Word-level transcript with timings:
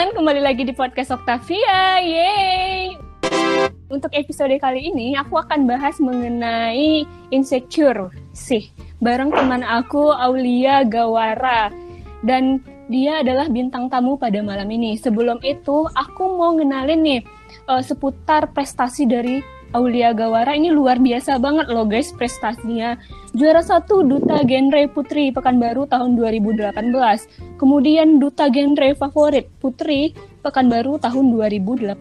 teman-teman, 0.00 0.16
kembali 0.16 0.40
lagi 0.40 0.62
di 0.64 0.72
podcast 0.72 1.12
Octavia. 1.12 2.00
Yeay! 2.00 2.96
Untuk 3.92 4.08
episode 4.16 4.56
kali 4.56 4.88
ini, 4.88 5.12
aku 5.12 5.36
akan 5.36 5.68
bahas 5.68 6.00
mengenai 6.00 7.04
insecure 7.28 8.08
sih. 8.32 8.72
Bareng 9.04 9.28
teman 9.28 9.60
aku, 9.60 10.08
Aulia 10.08 10.88
Gawara. 10.88 11.68
Dan 12.24 12.64
dia 12.88 13.20
adalah 13.20 13.52
bintang 13.52 13.92
tamu 13.92 14.16
pada 14.16 14.40
malam 14.40 14.72
ini. 14.72 14.96
Sebelum 14.96 15.36
itu, 15.44 15.84
aku 15.92 16.32
mau 16.32 16.56
ngenalin 16.56 17.04
nih 17.04 17.20
uh, 17.68 17.84
seputar 17.84 18.56
prestasi 18.56 19.04
dari 19.04 19.44
Aulia 19.70 20.10
Gawara 20.10 20.58
ini 20.58 20.74
luar 20.74 20.98
biasa 20.98 21.38
banget 21.38 21.70
loh 21.70 21.86
guys 21.86 22.10
prestasinya. 22.10 22.98
Juara 23.30 23.62
satu 23.62 24.02
Duta 24.02 24.42
Genre 24.42 24.90
Putri 24.90 25.30
Pekanbaru 25.30 25.86
tahun 25.86 26.18
2018. 26.18 26.74
Kemudian 27.54 28.18
Duta 28.18 28.50
Genre 28.50 28.90
Favorit 28.98 29.46
Putri 29.62 30.10
Pekanbaru 30.42 30.98
tahun 30.98 31.30
2018. 31.30 31.94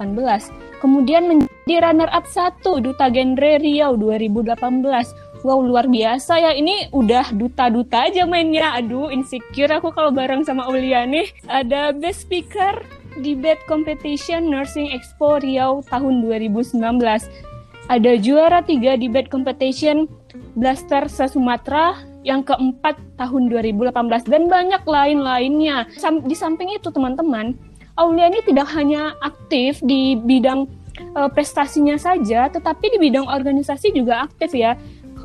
Kemudian 0.82 1.30
menjadi 1.30 1.76
runner 1.86 2.10
up 2.10 2.26
satu 2.26 2.82
Duta 2.82 3.14
Genre 3.14 3.62
Riau 3.62 3.94
2018. 3.94 5.46
Wow 5.46 5.62
luar 5.62 5.86
biasa 5.86 6.42
ya 6.42 6.52
ini 6.58 6.90
udah 6.90 7.38
duta-duta 7.38 8.10
aja 8.10 8.26
mainnya. 8.26 8.74
Aduh 8.82 9.14
insecure 9.14 9.70
aku 9.70 9.94
kalau 9.94 10.10
bareng 10.10 10.42
sama 10.42 10.66
Aulia 10.66 11.06
nih. 11.06 11.30
Ada 11.46 11.94
best 11.94 12.26
speaker 12.26 12.82
debate 13.22 13.62
competition 13.70 14.50
Nursing 14.50 14.90
Expo 14.90 15.38
Riau 15.38 15.86
tahun 15.86 16.26
2019 16.26 16.82
ada 17.90 18.14
juara 18.22 18.62
tiga 18.62 18.94
di 18.94 19.10
bed 19.10 19.34
competition 19.34 20.06
Blaster 20.54 21.10
se-Sumatera 21.10 21.98
yang 22.22 22.46
keempat 22.46 23.02
tahun 23.18 23.50
2018 23.50 24.30
dan 24.30 24.46
banyak 24.46 24.84
lain-lainnya. 24.86 25.90
Di 26.28 26.36
samping 26.38 26.70
itu 26.78 26.94
teman-teman, 26.94 27.58
Aulia 27.98 28.30
ini 28.30 28.46
tidak 28.46 28.70
hanya 28.78 29.18
aktif 29.26 29.82
di 29.82 30.14
bidang 30.16 30.70
uh, 31.18 31.32
prestasinya 31.34 31.98
saja, 31.98 32.48
tetapi 32.54 32.94
di 32.94 32.98
bidang 33.02 33.26
organisasi 33.26 33.90
juga 33.96 34.30
aktif 34.30 34.54
ya. 34.54 34.78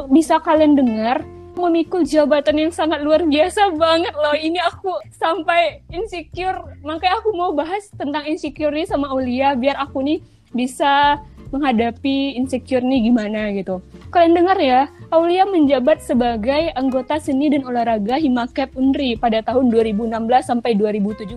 Bisa 0.08 0.40
kalian 0.40 0.74
dengar 0.74 1.22
memikul 1.54 2.02
jabatan 2.02 2.66
yang 2.66 2.72
sangat 2.74 3.04
luar 3.04 3.22
biasa 3.28 3.76
banget 3.78 4.14
loh. 4.16 4.34
Ini 4.34 4.58
aku 4.72 4.90
sampai 5.14 5.84
insecure. 5.92 6.80
Makanya 6.82 7.22
aku 7.22 7.30
mau 7.36 7.54
bahas 7.54 7.86
tentang 7.94 8.26
insecure 8.26 8.74
ini 8.74 8.88
sama 8.88 9.12
Aulia 9.12 9.54
biar 9.54 9.78
aku 9.78 10.02
nih 10.02 10.18
bisa 10.54 11.22
menghadapi 11.54 12.34
insecure 12.34 12.82
nih 12.82 13.06
gimana 13.06 13.54
gitu. 13.54 13.78
Kalian 14.10 14.34
dengar 14.34 14.58
ya, 14.58 14.90
Aulia 15.14 15.46
menjabat 15.46 16.02
sebagai 16.02 16.74
anggota 16.74 17.22
seni 17.22 17.46
dan 17.46 17.62
olahraga 17.62 18.18
Himakep 18.18 18.74
Unri 18.74 19.14
pada 19.14 19.38
tahun 19.46 19.70
2016 19.70 20.10
sampai 20.42 20.74
2017. 20.74 21.30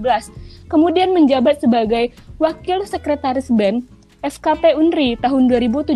Kemudian 0.66 1.14
menjabat 1.14 1.62
sebagai 1.62 2.18
wakil 2.42 2.82
sekretaris 2.90 3.54
BEM 3.54 3.86
FKP 4.26 4.74
Unri 4.74 5.14
tahun 5.22 5.46
2017 5.46 5.94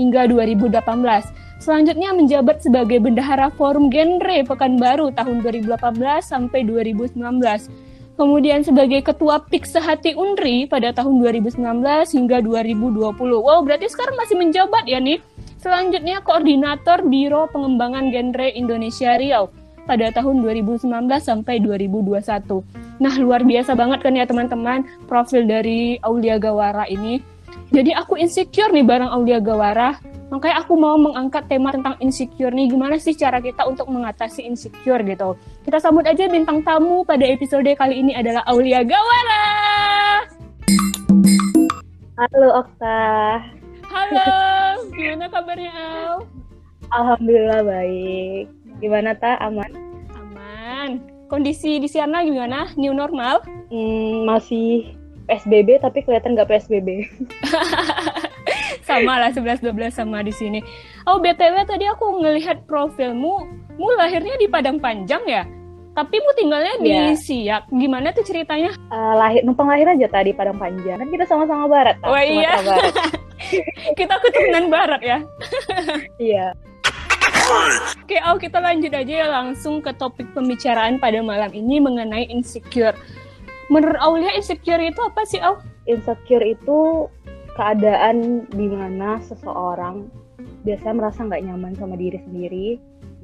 hingga 0.00 0.24
2018. 0.32 1.46
Selanjutnya 1.56 2.12
menjabat 2.12 2.60
sebagai 2.60 3.00
bendahara 3.00 3.48
Forum 3.48 3.88
Genre 3.88 4.44
Pekanbaru 4.44 5.12
tahun 5.16 5.40
2018 5.40 5.72
sampai 6.20 6.64
2019 6.68 7.16
Kemudian 8.16 8.64
sebagai 8.64 9.04
ketua 9.04 9.44
PIK 9.44 9.64
Sehati 9.68 10.16
Unri 10.16 10.64
pada 10.64 10.88
tahun 10.88 11.20
2019 11.20 11.60
hingga 12.16 12.40
2020. 12.40 13.12
Wow, 13.44 13.60
berarti 13.60 13.92
sekarang 13.92 14.16
masih 14.16 14.40
menjabat 14.40 14.88
ya 14.88 14.96
nih. 14.96 15.20
Selanjutnya 15.60 16.24
koordinator 16.24 17.04
Biro 17.04 17.44
Pengembangan 17.52 18.08
Genre 18.08 18.48
Indonesia 18.56 19.20
Riau 19.20 19.52
pada 19.84 20.08
tahun 20.16 20.40
2019 20.40 20.88
sampai 21.20 21.60
2021. 21.60 22.64
Nah, 23.04 23.14
luar 23.20 23.44
biasa 23.44 23.76
banget 23.76 24.00
kan 24.00 24.16
ya 24.16 24.24
teman-teman 24.24 24.88
profil 25.04 25.44
dari 25.44 26.00
Aulia 26.00 26.40
Gawara 26.40 26.88
ini. 26.88 27.20
Jadi 27.68 27.92
aku 27.92 28.16
insecure 28.16 28.72
nih 28.72 28.86
bareng 28.86 29.12
Aulia 29.12 29.44
Gawara 29.44 30.00
Makanya 30.26 30.66
aku 30.66 30.74
mau 30.74 30.98
mengangkat 30.98 31.46
tema 31.46 31.70
tentang 31.70 31.94
insecure 32.02 32.50
nih, 32.50 32.66
gimana 32.66 32.98
sih 32.98 33.14
cara 33.14 33.38
kita 33.38 33.62
untuk 33.62 33.86
mengatasi 33.86 34.42
insecure 34.42 34.98
gitu. 35.06 35.38
Kita 35.62 35.78
sambut 35.78 36.02
aja 36.02 36.26
bintang 36.26 36.66
tamu 36.66 37.06
pada 37.06 37.22
episode 37.22 37.70
kali 37.78 38.02
ini 38.02 38.10
adalah 38.10 38.42
Aulia 38.50 38.82
Gawara. 38.82 39.46
Halo 42.18 42.48
Okta. 42.58 43.38
Halo, 43.86 44.30
gimana 44.98 45.30
kabarnya 45.30 45.70
Al? 45.70 46.26
Alhamdulillah 46.90 47.62
baik. 47.62 48.50
Gimana 48.82 49.14
ta? 49.14 49.38
Aman? 49.38 49.70
Aman. 50.10 51.06
Kondisi 51.30 51.78
di 51.78 51.86
sana 51.86 52.26
gimana? 52.26 52.74
New 52.74 52.90
normal? 52.90 53.46
Hmm, 53.70 54.26
masih 54.26 54.90
PSBB 55.30 55.78
tapi 55.78 56.02
kelihatan 56.02 56.34
nggak 56.34 56.50
PSBB. 56.50 57.06
sama 58.86 59.18
lah 59.18 59.30
11-12 59.34 59.90
sama 59.90 60.22
di 60.22 60.30
sini. 60.30 60.62
Oh 61.10 61.18
BTW 61.18 61.66
tadi 61.66 61.90
aku 61.90 62.22
ngelihat 62.22 62.62
profilmu, 62.70 63.34
mu 63.74 63.88
lahirnya 63.98 64.38
di 64.38 64.46
Padang 64.46 64.78
Panjang 64.78 65.26
ya? 65.26 65.42
Tapi 65.96 66.16
mu 66.20 66.30
tinggalnya 66.36 66.76
di 66.78 66.92
yeah. 66.92 67.16
Siak. 67.16 67.62
Gimana 67.72 68.12
tuh 68.12 68.22
ceritanya? 68.22 68.68
Uh, 68.92 69.16
lahir 69.16 69.40
numpang 69.42 69.66
lahir 69.66 69.88
aja 69.88 70.06
tadi 70.06 70.30
Padang 70.36 70.60
Panjang. 70.60 71.00
Kan 71.00 71.08
kita 71.08 71.24
sama-sama 71.24 71.66
barat. 71.66 71.96
Oh 72.04 72.14
iya. 72.14 72.62
Barat. 72.62 72.94
kita 73.98 74.14
keturunan 74.20 74.68
barat 74.68 75.00
ya. 75.02 75.18
iya. 76.30 76.52
Oke, 78.02 78.18
oh 78.26 78.36
kita 78.36 78.58
lanjut 78.58 78.92
aja 78.92 79.14
ya 79.24 79.28
langsung 79.30 79.80
ke 79.80 79.94
topik 79.96 80.26
pembicaraan 80.34 80.98
pada 81.00 81.22
malam 81.24 81.50
ini 81.54 81.78
mengenai 81.78 82.28
insecure. 82.28 82.94
Menurut 83.72 83.98
Aulia 83.98 84.34
insecure 84.34 84.82
itu 84.82 85.00
apa 85.02 85.22
sih, 85.26 85.42
Au? 85.42 85.58
Insecure 85.86 86.42
itu 86.42 87.08
keadaan 87.56 88.44
di 88.52 88.68
mana 88.68 89.18
seseorang 89.24 90.06
biasanya 90.62 90.94
merasa 91.00 91.24
nggak 91.24 91.42
nyaman 91.48 91.72
sama 91.80 91.96
diri 91.96 92.20
sendiri, 92.20 92.68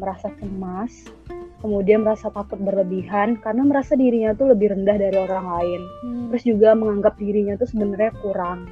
merasa 0.00 0.32
cemas, 0.40 1.12
kemudian 1.60 2.02
merasa 2.02 2.32
takut 2.32 2.58
berlebihan 2.58 3.38
karena 3.38 3.62
merasa 3.62 3.94
dirinya 3.94 4.32
tuh 4.34 4.50
lebih 4.50 4.72
rendah 4.72 4.96
dari 4.96 5.16
orang 5.20 5.46
lain. 5.46 5.80
Hmm. 6.02 6.26
Terus 6.32 6.42
juga 6.48 6.74
menganggap 6.74 7.14
dirinya 7.20 7.54
tuh 7.60 7.68
sebenarnya 7.70 8.10
kurang. 8.24 8.66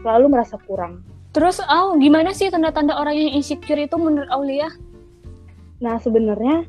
Selalu 0.00 0.26
merasa 0.32 0.56
kurang. 0.64 1.04
Terus, 1.32 1.64
oh, 1.64 1.96
gimana 1.96 2.36
sih 2.36 2.52
tanda-tanda 2.52 2.92
orang 2.96 3.16
yang 3.16 3.32
insecure 3.32 3.80
itu 3.80 3.96
menurut 3.96 4.28
Aulia? 4.28 4.68
Nah, 5.80 5.96
sebenarnya 5.96 6.68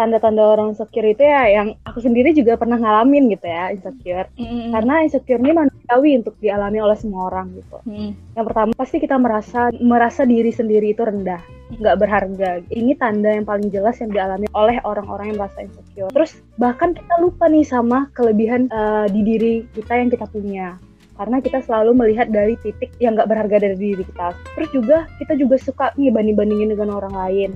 tanda-tanda 0.00 0.40
orang 0.40 0.72
insecure 0.72 1.12
itu 1.12 1.20
ya 1.20 1.44
yang 1.52 1.76
aku 1.84 2.00
sendiri 2.00 2.32
juga 2.32 2.56
pernah 2.56 2.80
ngalamin 2.80 3.28
gitu 3.36 3.44
ya 3.44 3.68
insecure. 3.68 4.32
Mm. 4.40 4.72
karena 4.72 4.94
insecure 5.04 5.40
ini 5.44 5.52
manusiawi 5.52 6.10
untuk 6.24 6.34
dialami 6.40 6.80
oleh 6.80 6.96
semua 6.96 7.28
orang 7.28 7.52
gitu. 7.52 7.76
Mm. 7.84 8.16
yang 8.16 8.46
pertama 8.48 8.72
pasti 8.72 8.96
kita 8.96 9.20
merasa 9.20 9.68
merasa 9.76 10.24
diri 10.24 10.48
sendiri 10.48 10.96
itu 10.96 11.04
rendah 11.04 11.60
nggak 11.78 11.98
berharga. 12.02 12.50
Ini 12.66 12.98
tanda 12.98 13.30
yang 13.30 13.46
paling 13.46 13.70
jelas 13.70 14.02
yang 14.02 14.10
dialami 14.10 14.50
oleh 14.58 14.82
orang-orang 14.82 15.30
yang 15.30 15.38
merasa 15.38 15.62
insecure. 15.62 16.10
Terus 16.10 16.42
bahkan 16.58 16.96
kita 16.96 17.14
lupa 17.22 17.46
nih 17.46 17.62
sama 17.62 18.10
kelebihan 18.18 18.66
uh, 18.74 19.06
di 19.06 19.22
diri 19.22 19.54
kita 19.78 19.94
yang 19.94 20.10
kita 20.10 20.26
punya. 20.26 20.74
Karena 21.14 21.36
kita 21.38 21.60
selalu 21.60 21.92
melihat 21.92 22.32
dari 22.32 22.56
titik 22.64 22.90
yang 22.98 23.14
nggak 23.14 23.28
berharga 23.28 23.60
dari 23.60 23.76
diri 23.76 24.02
kita. 24.02 24.32
Terus 24.56 24.70
juga 24.72 25.04
kita 25.20 25.36
juga 25.36 25.56
suka 25.60 25.86
nih 25.94 26.10
banding-bandingin 26.10 26.74
dengan 26.74 26.96
orang 26.96 27.14
lain. 27.14 27.50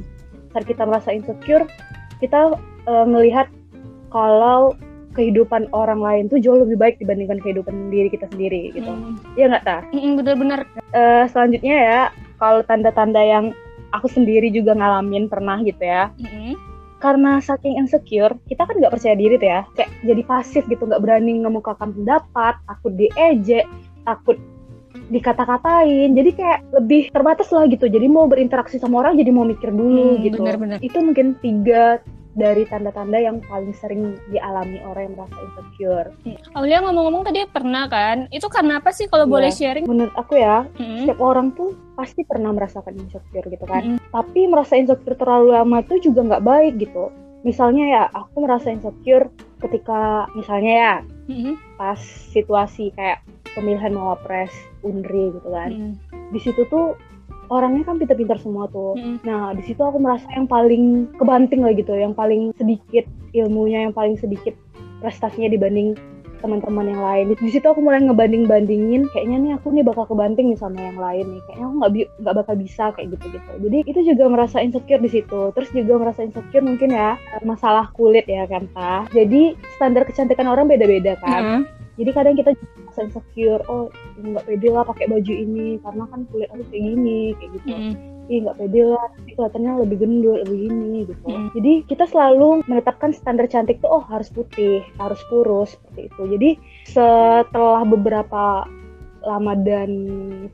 Saat 0.53 0.69
kita 0.71 0.87
merasa 0.87 1.11
insecure 1.11 1.67
kita 2.25 2.57
uh, 2.89 3.07
melihat 3.07 3.53
kalau 4.09 4.73
kehidupan 5.15 5.71
orang 5.71 6.03
lain 6.03 6.25
tuh 6.27 6.43
jauh 6.43 6.59
lebih 6.59 6.75
baik 6.75 6.97
dibandingkan 6.99 7.39
kehidupan 7.39 7.93
diri 7.93 8.11
kita 8.11 8.27
sendiri 8.35 8.75
gitu. 8.75 8.91
Mm. 8.91 9.15
Iya 9.39 9.45
nggak 9.53 9.65
ta? 9.65 9.79
Mm, 9.95 10.13
bener-bener. 10.19 10.61
Uh, 10.91 11.25
selanjutnya 11.31 11.77
ya, 11.77 12.01
kalau 12.43 12.67
tanda-tanda 12.67 13.23
yang 13.23 13.55
aku 13.95 14.11
sendiri 14.11 14.51
juga 14.51 14.75
ngalamin 14.75 15.31
pernah 15.31 15.63
gitu 15.63 15.81
ya. 15.81 16.11
Mm. 16.19 16.59
Karena 16.99 17.39
saking 17.39 17.79
insecure, 17.79 18.35
kita 18.49 18.65
kan 18.65 18.75
nggak 18.81 18.91
percaya 18.97 19.15
diri 19.15 19.37
tuh 19.37 19.51
ya, 19.53 19.61
kayak 19.77 19.93
jadi 20.03 20.23
pasif 20.25 20.65
gitu, 20.73 20.89
nggak 20.89 21.05
berani 21.05 21.37
ngemukakan 21.45 21.93
pendapat, 21.93 22.57
takut 22.65 22.93
diejek, 22.97 23.69
takut 24.09 24.41
dikata-katain 25.13 26.17
jadi 26.17 26.31
kayak 26.33 26.59
lebih 26.73 27.03
terbatas 27.13 27.53
lah 27.53 27.69
gitu 27.69 27.89
jadi 27.89 28.09
mau 28.09 28.25
berinteraksi 28.25 28.81
sama 28.81 29.05
orang 29.05 29.21
jadi 29.21 29.31
mau 29.31 29.45
mikir 29.45 29.69
dulu 29.69 30.17
hmm, 30.17 30.23
gitu 30.25 30.41
bener, 30.41 30.57
bener. 30.57 30.79
itu 30.81 30.99
mungkin 31.01 31.37
tiga 31.45 32.01
dari 32.35 32.67
tanda-tanda 32.67 33.15
yang 33.23 33.39
paling 33.47 33.71
sering 33.79 34.19
dialami 34.29 34.83
orang 34.83 35.11
yang 35.11 35.15
merasa 35.15 35.39
insecure. 35.39 36.09
Hmm. 36.27 36.39
Aulia 36.59 36.83
ngomong-ngomong 36.83 37.23
tadi 37.31 37.47
pernah 37.47 37.87
kan, 37.87 38.27
itu 38.35 38.47
karena 38.51 38.83
apa 38.83 38.91
sih 38.91 39.07
kalau 39.07 39.31
yeah. 39.31 39.35
boleh 39.39 39.51
sharing? 39.55 39.87
Menurut 39.87 40.15
aku 40.19 40.43
ya, 40.43 40.67
hmm. 40.75 41.07
setiap 41.07 41.23
orang 41.23 41.55
tuh 41.55 41.79
pasti 41.95 42.27
pernah 42.27 42.51
merasakan 42.51 42.99
insecure 42.99 43.47
gitu 43.47 43.65
kan. 43.65 43.97
Hmm. 43.97 43.99
Tapi 44.11 44.51
merasa 44.51 44.75
insecure 44.75 45.15
terlalu 45.15 45.55
lama 45.55 45.79
itu 45.81 46.11
juga 46.11 46.21
nggak 46.35 46.45
baik 46.45 46.75
gitu. 46.83 47.15
Misalnya 47.47 47.85
ya, 47.87 48.05
aku 48.11 48.43
merasa 48.43 48.75
insecure 48.75 49.31
ketika 49.63 50.27
misalnya 50.35 50.73
ya, 50.75 50.95
hmm. 51.31 51.55
pas 51.79 52.03
situasi 52.35 52.91
kayak 52.99 53.23
pemilihan 53.55 53.95
mawapres 53.95 54.53
Unri 54.83 55.33
gitu 55.35 55.49
kan. 55.49 55.71
Hmm. 55.71 55.95
Di 56.35 56.41
situ 56.43 56.67
tuh 56.69 56.99
orangnya 57.49 57.87
kan 57.87 57.97
pintar-pintar 58.03 58.39
semua 58.43 58.69
tuh. 58.69 58.99
Hmm. 58.99 59.19
Nah, 59.23 59.55
di 59.57 59.63
situ 59.65 59.81
aku 59.81 59.99
merasa 60.03 60.27
yang 60.35 60.51
paling 60.51 61.15
kebanting 61.17 61.63
lah 61.63 61.73
gitu, 61.73 61.95
yang 61.95 62.13
paling 62.13 62.53
sedikit 62.59 63.07
ilmunya, 63.33 63.89
yang 63.89 63.95
paling 63.95 64.19
sedikit 64.19 64.55
prestasinya 65.01 65.53
dibanding 65.53 65.95
teman-teman 66.45 66.93
yang 66.93 67.01
lain 67.01 67.27
di 67.41 67.49
situ 67.49 67.65
aku 67.65 67.81
mulai 67.81 68.05
ngebanding 68.05 68.45
bandingin 68.45 69.09
kayaknya 69.17 69.41
nih 69.41 69.53
aku 69.57 69.73
nih 69.73 69.81
bakal 69.81 70.05
kebanting 70.05 70.53
nih 70.53 70.61
sama 70.61 70.77
yang 70.77 71.01
lain 71.01 71.25
nih 71.33 71.41
kayaknya 71.49 71.65
aku 71.65 71.75
nggak 71.81 71.93
nggak 72.21 72.35
bakal 72.37 72.55
bisa 72.61 72.85
kayak 72.93 73.09
gitu 73.17 73.27
gitu 73.33 73.51
jadi 73.65 73.79
itu 73.89 74.01
juga 74.13 74.25
merasa 74.29 74.61
insecure 74.61 75.01
di 75.01 75.09
situ 75.09 75.41
terus 75.57 75.73
juga 75.73 75.97
merasa 75.97 76.21
insecure 76.21 76.61
mungkin 76.61 76.93
ya 76.93 77.17
masalah 77.49 77.89
kulit 77.97 78.29
ya 78.29 78.45
kan 78.45 78.69
ta 78.77 79.09
jadi 79.17 79.57
standar 79.81 80.05
kecantikan 80.05 80.45
orang 80.45 80.69
beda-beda 80.69 81.17
kan 81.25 81.41
mm 81.41 81.49
-hmm. 81.49 81.63
jadi 81.97 82.11
kadang 82.13 82.37
kita 82.37 82.53
merasa 82.95 83.11
insecure 83.11 83.63
oh 83.67 83.91
nggak 84.23 84.47
pede 84.47 84.69
lah 84.71 84.87
pakai 84.87 85.11
baju 85.11 85.35
ini 85.35 85.83
karena 85.83 86.05
kan 86.07 86.21
kulit 86.31 86.49
aku 86.55 86.63
kayak 86.71 86.85
gini 86.95 87.21
kayak 87.35 87.51
gitu 87.59 87.69
mm 87.75 87.95
ih 88.25 88.41
nggak 88.41 88.57
pede 88.57 88.89
lah 88.89 89.05
tapi 89.21 89.37
kelihatannya 89.37 89.73
lebih 89.85 89.97
gendut 90.01 90.49
lebih 90.49 90.73
ini 90.73 91.05
gitu 91.05 91.29
hmm. 91.29 91.53
jadi 91.53 91.73
kita 91.93 92.09
selalu 92.09 92.65
menetapkan 92.65 93.13
standar 93.13 93.45
cantik 93.53 93.85
tuh 93.85 94.01
oh 94.01 94.05
harus 94.09 94.33
putih 94.33 94.81
harus 94.97 95.21
kurus 95.29 95.77
seperti 95.77 96.09
itu 96.09 96.23
jadi 96.33 96.51
setelah 96.89 97.85
beberapa 97.85 98.65
lama 99.25 99.53
dan 99.61 99.91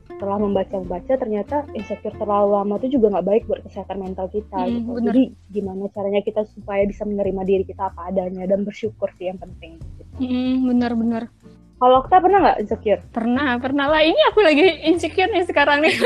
setelah 0.03 0.43
membaca-baca 0.43 1.15
ternyata 1.15 1.63
insecure 1.75 2.15
terlalu 2.19 2.59
lama 2.59 2.75
itu 2.83 2.99
juga 2.99 3.15
nggak 3.15 3.27
baik 3.27 3.43
buat 3.47 3.63
kesehatan 3.67 3.99
mental 3.99 4.31
kita 4.31 4.59
hmm, 4.63 4.71
gitu. 4.79 4.91
Jadi 5.11 5.23
gimana 5.51 5.91
caranya 5.91 6.21
kita 6.23 6.47
supaya 6.47 6.87
bisa 6.87 7.03
menerima 7.03 7.41
diri 7.43 7.63
kita 7.67 7.91
apa 7.91 8.09
adanya 8.09 8.47
dan 8.47 8.63
bersyukur 8.63 9.11
sih 9.19 9.27
yang 9.27 9.39
penting. 9.43 9.75
Gitu. 9.99 10.23
Hmm, 10.23 10.71
benar-benar. 10.71 11.27
Kalau 11.81 12.05
kita 12.05 12.17
pernah 12.21 12.39
nggak 12.45 12.57
insecure? 12.61 13.01
Pernah, 13.09 13.57
pernah 13.57 13.89
lah. 13.89 14.05
Ini 14.05 14.21
aku 14.29 14.39
lagi 14.45 14.85
insecure 14.85 15.33
nih 15.33 15.49
sekarang 15.49 15.81
nih. 15.81 15.97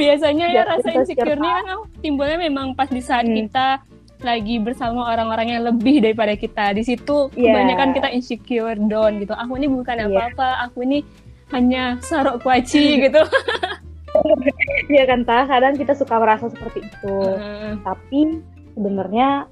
biasanya 0.00 0.46
ya, 0.54 0.62
rasa 0.66 0.88
insecure 0.94 1.36
nih 1.38 1.50
kan 1.50 1.66
timbulnya 2.00 2.38
memang 2.38 2.72
pas 2.72 2.88
di 2.88 3.02
saat 3.02 3.26
hmm. 3.26 3.36
kita 3.44 3.82
lagi 4.20 4.60
bersama 4.60 5.08
orang-orang 5.08 5.56
yang 5.56 5.62
lebih 5.64 6.04
daripada 6.04 6.36
kita 6.36 6.76
di 6.76 6.84
situ 6.84 7.32
yeah. 7.34 7.56
kebanyakan 7.56 7.90
kita 7.96 8.08
insecure 8.12 8.76
down 8.76 9.16
gitu 9.16 9.32
aku 9.32 9.56
ini 9.56 9.66
bukan 9.68 9.96
iya. 9.96 10.06
apa-apa 10.08 10.48
yeah. 10.48 10.64
aku 10.68 10.78
ini 10.84 10.98
hanya 11.50 11.82
sarok 12.04 12.40
kuaci 12.44 13.04
gitu 13.08 13.20
Iya 14.90 15.06
kan 15.06 15.22
ta 15.22 15.46
kadang 15.46 15.78
kita 15.78 15.94
suka 15.94 16.18
merasa 16.18 16.50
seperti 16.50 16.82
itu 16.82 17.14
uh. 17.14 17.78
tapi 17.86 18.42
sebenarnya 18.74 19.46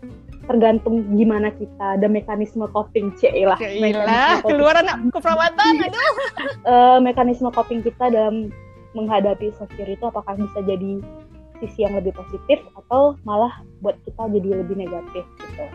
tergantung 0.49 1.05
gimana 1.15 1.53
kita 1.53 2.01
ada 2.01 2.09
mekanisme 2.09 2.65
coping 2.73 3.13
cek 3.21 3.37
lah 3.45 3.61
keluar 4.41 4.75
anak 4.81 4.97
keperawatan 5.13 5.73
aduh 5.85 6.15
uh, 6.65 6.99
mekanisme 7.07 7.53
coping 7.53 7.85
kita 7.85 8.09
dalam 8.09 8.49
menghadapi 8.97 9.53
insecure 9.53 9.87
itu 9.93 10.05
apakah 10.09 10.35
bisa 10.35 10.65
jadi 10.65 11.05
sisi 11.61 11.85
yang 11.85 11.99
lebih 11.99 12.15
positif 12.15 12.63
atau 12.75 13.19
malah 13.27 13.63
buat 13.83 13.99
kita 14.07 14.31
jadi 14.31 14.63
lebih 14.63 14.79
negatif 14.79 15.27
gitu. 15.27 15.67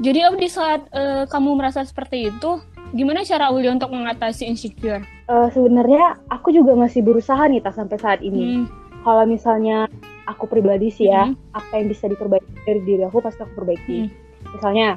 Jadi 0.00 0.18
Om 0.24 0.36
di 0.40 0.48
saat 0.48 0.80
uh, 0.96 1.28
kamu 1.28 1.60
merasa 1.60 1.84
seperti 1.84 2.32
itu, 2.32 2.50
gimana 2.96 3.20
cara 3.20 3.52
Uli 3.52 3.68
untuk 3.68 3.92
mengatasi 3.92 4.48
insecure? 4.48 5.04
Uh, 5.28 5.52
Sebenarnya 5.52 6.16
aku 6.32 6.56
juga 6.56 6.72
masih 6.72 7.04
berusaha 7.04 7.44
nih 7.52 7.60
tak 7.60 7.76
sampai 7.76 8.00
saat 8.00 8.20
ini. 8.24 8.64
Hmm. 8.64 8.66
Kalau 9.04 9.28
misalnya 9.28 9.92
aku 10.28 10.44
pribadi 10.48 10.92
sih 10.92 11.08
ya, 11.08 11.30
hmm. 11.30 11.36
apa 11.56 11.72
yang 11.80 11.86
bisa 11.88 12.08
diperbaiki 12.10 12.50
dari 12.66 12.80
diri 12.84 13.02
aku 13.06 13.20
pasti 13.24 13.40
aku 13.44 13.64
perbaiki. 13.64 13.96
Hmm. 14.04 14.10
Misalnya, 14.56 14.88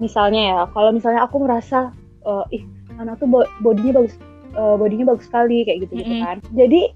misalnya 0.00 0.42
ya, 0.42 0.58
kalau 0.72 0.90
misalnya 0.90 1.20
aku 1.24 1.36
merasa, 1.40 1.92
uh, 2.26 2.44
ih 2.52 2.64
anak 3.00 3.18
tuh 3.20 3.28
bodinya 3.64 4.04
bagus 4.04 4.14
uh, 4.54 4.76
bodinya 4.76 5.16
bagus 5.16 5.26
sekali 5.26 5.64
kayak 5.64 5.88
gitu 5.88 6.04
gitu 6.04 6.14
kan 6.20 6.38
jadi 6.52 6.92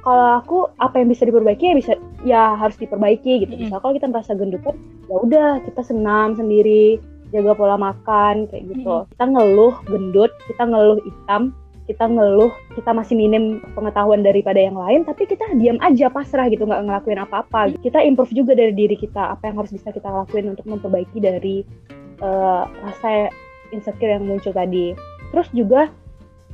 kalau 0.00 0.40
aku 0.40 0.58
apa 0.80 1.00
yang 1.00 1.08
bisa 1.12 1.28
diperbaiki 1.28 1.64
ya 1.72 1.74
bisa 1.76 1.92
ya 2.24 2.42
harus 2.56 2.76
diperbaiki 2.80 3.44
gitu. 3.44 3.52
Misal 3.52 3.84
kalau 3.84 3.92
kita 3.96 4.08
merasa 4.08 4.32
gendut 4.32 4.64
kan 4.64 4.76
ya 5.12 5.16
udah 5.20 5.50
kita 5.68 5.80
senam 5.84 6.32
sendiri, 6.36 6.96
jaga 7.32 7.52
pola 7.52 7.76
makan 7.76 8.48
kayak 8.48 8.64
gitu. 8.72 9.04
Kita 9.12 9.24
ngeluh 9.28 9.76
gendut, 9.88 10.32
kita 10.48 10.62
ngeluh 10.64 10.98
hitam, 11.04 11.52
kita 11.90 12.06
ngeluh 12.06 12.54
kita 12.78 12.94
masih 12.94 13.18
minim 13.18 13.58
pengetahuan 13.74 14.22
daripada 14.22 14.62
yang 14.62 14.78
lain, 14.78 15.02
tapi 15.02 15.26
kita 15.26 15.42
diam 15.58 15.74
aja 15.82 16.06
pasrah 16.06 16.46
gitu 16.46 16.62
nggak 16.62 16.86
ngelakuin 16.86 17.18
apa-apa. 17.18 17.74
Kita 17.82 17.98
improve 17.98 18.30
juga 18.30 18.54
dari 18.54 18.70
diri 18.70 18.94
kita 18.94 19.34
apa 19.34 19.50
yang 19.50 19.58
harus 19.58 19.74
bisa 19.74 19.90
kita 19.90 20.06
lakuin 20.06 20.54
untuk 20.54 20.70
memperbaiki 20.70 21.18
dari 21.18 21.66
uh, 22.22 22.70
rasa 22.86 23.34
insecure 23.74 24.14
yang 24.14 24.22
muncul 24.22 24.54
tadi. 24.54 24.94
Terus 25.34 25.50
juga 25.50 25.90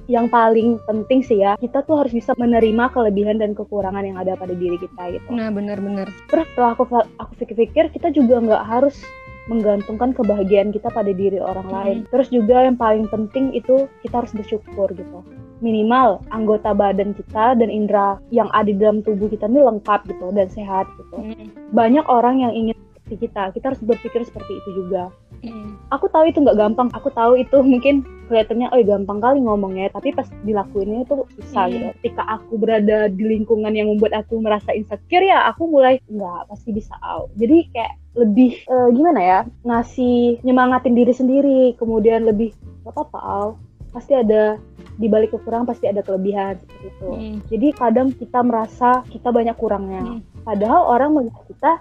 yang 0.06 0.30
paling 0.30 0.78
penting 0.86 1.20
sih 1.20 1.42
ya 1.42 1.58
kita 1.58 1.82
tuh 1.82 1.98
harus 1.98 2.14
bisa 2.14 2.30
menerima 2.38 2.94
kelebihan 2.94 3.42
dan 3.42 3.58
kekurangan 3.58 4.06
yang 4.06 4.14
ada 4.14 4.38
pada 4.38 4.54
diri 4.54 4.78
kita 4.78 5.18
gitu. 5.18 5.28
Nah 5.34 5.50
benar-benar. 5.50 6.08
Terus 6.30 6.46
setelah 6.54 6.78
aku 6.78 6.86
aku 7.18 7.32
pikir-pikir 7.42 7.90
kita 7.90 8.14
juga 8.14 8.38
nggak 8.38 8.64
harus 8.64 9.02
menggantungkan 9.46 10.14
kebahagiaan 10.14 10.70
kita 10.74 10.90
pada 10.90 11.10
diri 11.10 11.38
orang 11.38 11.66
hmm. 11.66 11.74
lain. 11.74 11.98
Terus 12.10 12.28
juga 12.30 12.66
yang 12.66 12.78
paling 12.78 13.06
penting 13.10 13.54
itu 13.54 13.90
kita 14.02 14.22
harus 14.24 14.32
bersyukur 14.34 14.90
gitu. 14.94 15.22
Minimal 15.64 16.20
anggota 16.30 16.76
badan 16.76 17.16
kita 17.16 17.56
dan 17.56 17.68
indera 17.72 18.20
yang 18.28 18.52
ada 18.52 18.68
di 18.68 18.76
dalam 18.76 19.00
tubuh 19.00 19.26
kita 19.32 19.48
ini 19.48 19.64
lengkap 19.64 20.04
gitu 20.10 20.26
dan 20.36 20.48
sehat 20.52 20.86
gitu. 21.00 21.16
Hmm. 21.16 21.48
Banyak 21.72 22.04
orang 22.06 22.44
yang 22.44 22.52
ingin 22.52 22.76
seperti 23.06 23.30
kita, 23.30 23.54
kita 23.54 23.64
harus 23.70 23.82
berpikir 23.86 24.20
seperti 24.26 24.58
itu 24.58 24.82
juga. 24.82 25.14
Hmm. 25.46 25.78
Aku 25.94 26.10
tahu 26.10 26.26
itu 26.26 26.42
nggak 26.42 26.58
gampang. 26.58 26.90
Aku 26.90 27.14
tahu 27.14 27.38
itu 27.38 27.62
mungkin 27.70 28.02
kelihatannya 28.26 28.74
oh 28.74 28.82
gampang 28.82 29.22
kali 29.22 29.38
ngomongnya, 29.46 29.94
tapi 29.94 30.10
pas 30.10 30.26
dilakuinnya 30.42 31.06
itu 31.06 31.22
susah 31.38 31.70
hmm. 31.70 31.72
gitu. 31.72 31.86
Ketika 32.02 32.22
aku 32.26 32.58
berada 32.58 33.06
di 33.06 33.22
lingkungan 33.22 33.70
yang 33.70 33.94
membuat 33.94 34.26
aku 34.26 34.42
merasa 34.42 34.74
insecure 34.74 35.22
ya, 35.22 35.46
aku 35.46 35.70
mulai 35.70 36.02
nggak 36.10 36.50
pasti 36.50 36.74
bisa 36.74 36.98
out. 36.98 37.30
Jadi 37.38 37.70
kayak 37.70 37.94
lebih 38.18 38.58
uh, 38.66 38.90
gimana 38.90 39.20
ya 39.22 39.40
ngasih 39.62 40.42
nyemangatin 40.42 40.98
diri 40.98 41.14
sendiri, 41.14 41.62
kemudian 41.78 42.26
lebih 42.26 42.50
apa 42.82 43.06
apa 43.06 43.18
Al, 43.22 43.48
pasti 43.94 44.18
ada 44.18 44.58
di 44.96 45.06
balik 45.06 45.36
kekurangan 45.36 45.68
pasti 45.68 45.86
ada 45.86 46.02
kelebihan 46.02 46.58
seperti 46.58 46.86
itu. 46.90 47.10
Hmm. 47.14 47.36
Jadi 47.52 47.68
kadang 47.76 48.08
kita 48.10 48.42
merasa 48.42 49.06
kita 49.14 49.30
banyak 49.30 49.54
kurangnya, 49.54 50.02
hmm. 50.02 50.42
padahal 50.42 50.90
orang 50.90 51.10
melihat 51.14 51.44
kita 51.46 51.72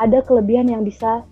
ada 0.00 0.18
kelebihan 0.24 0.68
yang 0.70 0.82
bisa 0.86 1.26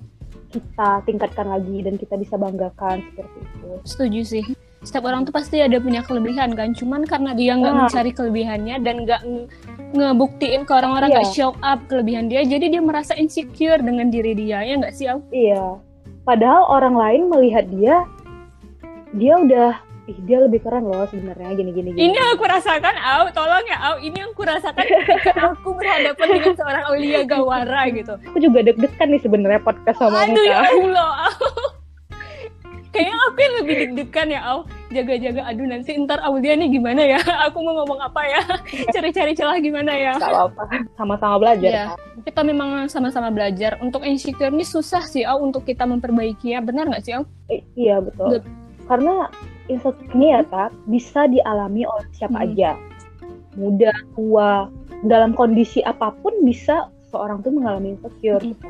kita 0.51 1.07
tingkatkan 1.07 1.47
lagi 1.47 1.87
dan 1.87 1.95
kita 1.95 2.19
bisa 2.19 2.35
banggakan 2.35 3.07
seperti 3.15 3.39
itu. 3.39 3.71
Setuju 3.87 4.21
sih. 4.27 4.45
Setiap 4.81 5.13
orang 5.13 5.29
tuh 5.29 5.35
pasti 5.37 5.61
ada 5.61 5.77
punya 5.77 6.01
kelebihan 6.01 6.57
kan, 6.57 6.73
cuman 6.73 7.05
karena 7.05 7.37
dia 7.37 7.53
nggak 7.53 7.75
nah. 7.77 7.81
mencari 7.85 8.11
kelebihannya 8.17 8.77
dan 8.81 9.05
nggak 9.05 9.23
ngebuktiin 9.93 10.65
ke 10.65 10.73
orang-orang 10.73 11.13
nggak 11.13 11.29
iya. 11.29 11.37
show 11.37 11.53
up 11.61 11.85
kelebihan 11.85 12.33
dia, 12.33 12.41
jadi 12.49 12.73
dia 12.73 12.81
merasa 12.81 13.13
insecure 13.13 13.77
dengan 13.85 14.09
diri 14.09 14.33
dia 14.33 14.65
ya 14.65 14.81
nggak 14.81 14.95
sih, 14.97 15.07
Au? 15.13 15.21
Iya. 15.29 15.77
Padahal 16.25 16.65
orang 16.73 16.97
lain 16.97 17.23
melihat 17.29 17.69
dia, 17.69 18.09
dia 19.13 19.35
udah 19.37 19.71
ih 20.11 20.19
dia 20.27 20.43
lebih 20.43 20.59
keren 20.67 20.91
loh 20.91 21.07
sebenarnya 21.07 21.55
gini 21.55 21.71
gini 21.71 21.89
gini. 21.95 22.11
Ini 22.11 22.19
aku 22.35 22.43
rasakan, 22.43 22.95
Au, 22.99 23.31
tolong 23.31 23.65
ya, 23.71 23.79
Au. 23.79 23.97
Ini 24.03 24.17
yang 24.27 24.31
aku 24.35 24.43
rasakan 24.43 24.85
aku 25.55 25.69
berhadapan 25.79 26.27
dengan 26.35 26.55
seorang 26.59 26.83
Aulia 26.91 27.23
Gawara 27.23 27.83
gitu. 27.95 28.15
Aku 28.35 28.39
juga 28.43 28.67
deg-degan 28.67 29.09
nih 29.15 29.23
sebenarnya 29.23 29.61
podcast 29.63 30.03
sama 30.03 30.27
Aduh 30.27 30.43
ya 30.43 30.67
Allah, 30.67 31.31
Au. 31.31 31.47
Kayaknya 32.91 33.17
aku 33.31 33.39
yang 33.39 33.55
lebih 33.63 33.75
deg-degan 33.87 34.29
ya, 34.35 34.41
Au. 34.51 34.59
Jaga-jaga, 34.91 35.47
aduh 35.47 35.67
nanti 35.71 35.95
ntar 36.03 36.19
Aulia 36.27 36.59
nih 36.59 36.67
gimana 36.75 37.07
ya? 37.07 37.23
Aku 37.47 37.63
mau 37.63 37.79
ngomong 37.79 38.03
apa 38.03 38.27
ya? 38.27 38.43
Cari-cari 38.91 39.39
celah 39.39 39.63
gimana 39.63 39.95
ya? 39.95 40.19
Gak 40.19 40.27
apa-apa, 40.27 40.67
sama-sama 40.99 41.39
belajar. 41.39 41.71
Iya. 41.71 41.87
Kita 42.27 42.43
memang 42.43 42.91
sama-sama 42.91 43.31
belajar. 43.31 43.79
Untuk 43.79 44.03
insecure 44.03 44.51
ini 44.51 44.67
susah 44.67 45.07
sih, 45.07 45.23
Au, 45.23 45.39
untuk 45.47 45.63
kita 45.63 45.87
memperbaikinya. 45.87 46.59
Benar 46.67 46.91
nggak 46.91 47.03
sih, 47.07 47.15
Au? 47.15 47.23
Eh, 47.47 47.63
iya, 47.79 48.03
betul. 48.03 48.43
Karena 48.91 49.31
insecure 49.71 50.11
ini 50.19 50.35
ya 50.35 50.43
kak 50.51 50.75
bisa 50.91 51.31
dialami 51.31 51.87
oleh 51.87 52.07
siapa 52.11 52.43
hmm. 52.43 52.47
aja 52.51 52.71
muda 53.55 53.95
tua 54.19 54.67
dalam 55.07 55.33
kondisi 55.33 55.79
apa 55.87 56.11
pun 56.21 56.35
bisa 56.43 56.91
seorang 57.15 57.41
tuh 57.47 57.55
mengalami 57.55 57.95
insecure 57.95 58.43
hmm. 58.43 58.51
gitu. 58.59 58.69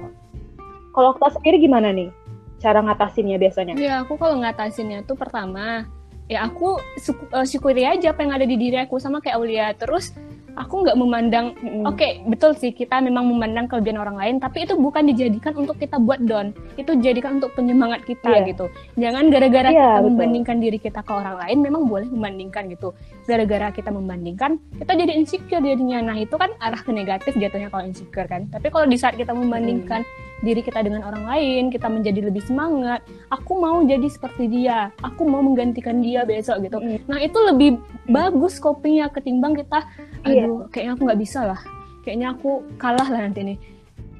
kalau 0.92 1.16
kita 1.16 1.40
sendiri 1.40 1.56
gimana 1.64 1.88
nih 1.90 2.12
cara 2.60 2.84
ngatasinnya 2.84 3.40
biasanya? 3.40 3.72
Ya 3.80 4.04
aku 4.04 4.20
kalau 4.20 4.36
ngatasinnya 4.44 5.08
tuh 5.08 5.16
pertama 5.16 5.88
ya 6.28 6.44
aku 6.46 6.76
eh, 7.00 7.46
syukuri 7.48 7.88
aja 7.88 8.12
apa 8.12 8.20
yang 8.22 8.36
ada 8.36 8.46
di 8.46 8.54
diri 8.60 8.76
aku 8.78 9.00
sama 9.00 9.18
kayak 9.24 9.40
Aulia 9.40 9.72
terus 9.74 10.12
aku 10.56 10.86
nggak 10.86 10.96
memandang 10.98 11.46
mm. 11.58 11.86
oke 11.86 11.96
okay, 11.98 12.22
betul 12.26 12.56
sih 12.56 12.70
kita 12.74 12.98
memang 13.02 13.26
memandang 13.28 13.70
kelebihan 13.70 14.00
orang 14.00 14.16
lain 14.16 14.34
tapi 14.42 14.66
itu 14.66 14.74
bukan 14.74 15.06
dijadikan 15.10 15.54
untuk 15.54 15.76
kita 15.78 16.00
buat 16.00 16.22
down 16.24 16.56
itu 16.80 16.96
dijadikan 16.98 17.38
untuk 17.42 17.52
penyemangat 17.54 18.02
kita 18.06 18.30
yeah. 18.30 18.46
gitu 18.46 18.66
jangan 18.98 19.28
gara-gara 19.28 19.68
yeah, 19.70 19.76
kita 19.76 19.98
betul. 19.98 20.06
membandingkan 20.10 20.56
diri 20.58 20.78
kita 20.78 21.00
ke 21.04 21.12
orang 21.12 21.36
lain 21.38 21.58
memang 21.62 21.82
boleh 21.86 22.08
membandingkan 22.08 22.70
gitu 22.72 22.96
gara-gara 23.28 23.70
kita 23.70 23.90
membandingkan 23.92 24.58
kita 24.80 24.92
jadi 24.96 25.12
insecure 25.14 25.62
jadinya 25.62 25.98
nah 26.12 26.16
itu 26.16 26.34
kan 26.34 26.50
arah 26.58 26.80
ke 26.80 26.90
negatif 26.90 27.36
jatuhnya 27.38 27.68
kalau 27.70 27.84
insecure 27.86 28.26
kan 28.26 28.48
tapi 28.50 28.72
kalau 28.72 28.86
di 28.88 28.96
saat 28.98 29.14
kita 29.14 29.30
membandingkan 29.34 30.02
mm 30.02 30.29
diri 30.40 30.60
kita 30.64 30.80
dengan 30.80 31.04
orang 31.04 31.24
lain, 31.28 31.62
kita 31.68 31.86
menjadi 31.86 32.32
lebih 32.32 32.42
semangat. 32.44 33.04
Aku 33.28 33.60
mau 33.60 33.84
jadi 33.84 34.08
seperti 34.08 34.48
dia, 34.48 34.88
aku 35.04 35.28
mau 35.28 35.44
menggantikan 35.44 36.00
dia 36.00 36.24
besok 36.24 36.64
gitu. 36.64 36.80
Mm. 36.80 36.98
Nah 37.06 37.18
itu 37.20 37.38
lebih 37.38 37.70
mm. 37.76 38.08
bagus 38.08 38.56
kopinya 38.56 39.12
ketimbang 39.12 39.56
kita, 39.56 39.84
iya. 40.24 40.44
aduh 40.48 40.64
yeah. 40.64 40.68
kayaknya 40.72 40.92
aku 40.96 41.02
nggak 41.08 41.20
bisa 41.20 41.40
lah, 41.44 41.60
kayaknya 42.02 42.28
aku 42.34 42.50
kalah 42.80 43.08
lah 43.08 43.20
nanti 43.28 43.42
nih. 43.44 43.58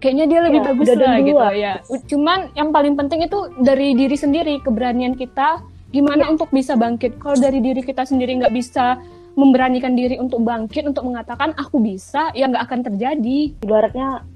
kayaknya 0.00 0.26
dia 0.32 0.40
lebih 0.40 0.60
ya, 0.64 0.66
bagus 0.72 0.86
lah 0.96 1.16
gitu 1.20 1.46
ya 1.60 1.72
cuman 2.08 2.48
yang 2.56 2.72
paling 2.72 2.96
penting 2.96 3.20
itu 3.20 3.52
dari 3.60 3.92
diri 3.92 4.16
sendiri 4.16 4.56
keberanian 4.64 5.12
kita 5.12 5.60
gimana 5.92 6.24
ya. 6.24 6.28
untuk 6.32 6.48
bisa 6.50 6.72
bangkit 6.72 7.20
kalau 7.20 7.36
dari 7.36 7.60
diri 7.60 7.84
kita 7.84 8.08
sendiri 8.08 8.40
nggak 8.40 8.54
bisa 8.56 8.96
memberanikan 9.38 9.94
diri 9.94 10.18
untuk 10.18 10.42
bangkit 10.42 10.86
untuk 10.86 11.06
mengatakan 11.06 11.54
aku 11.54 11.78
bisa 11.78 12.30
ya 12.34 12.50
nggak 12.50 12.64
akan 12.66 12.80
terjadi 12.90 13.38
ibaratnya 13.62 14.26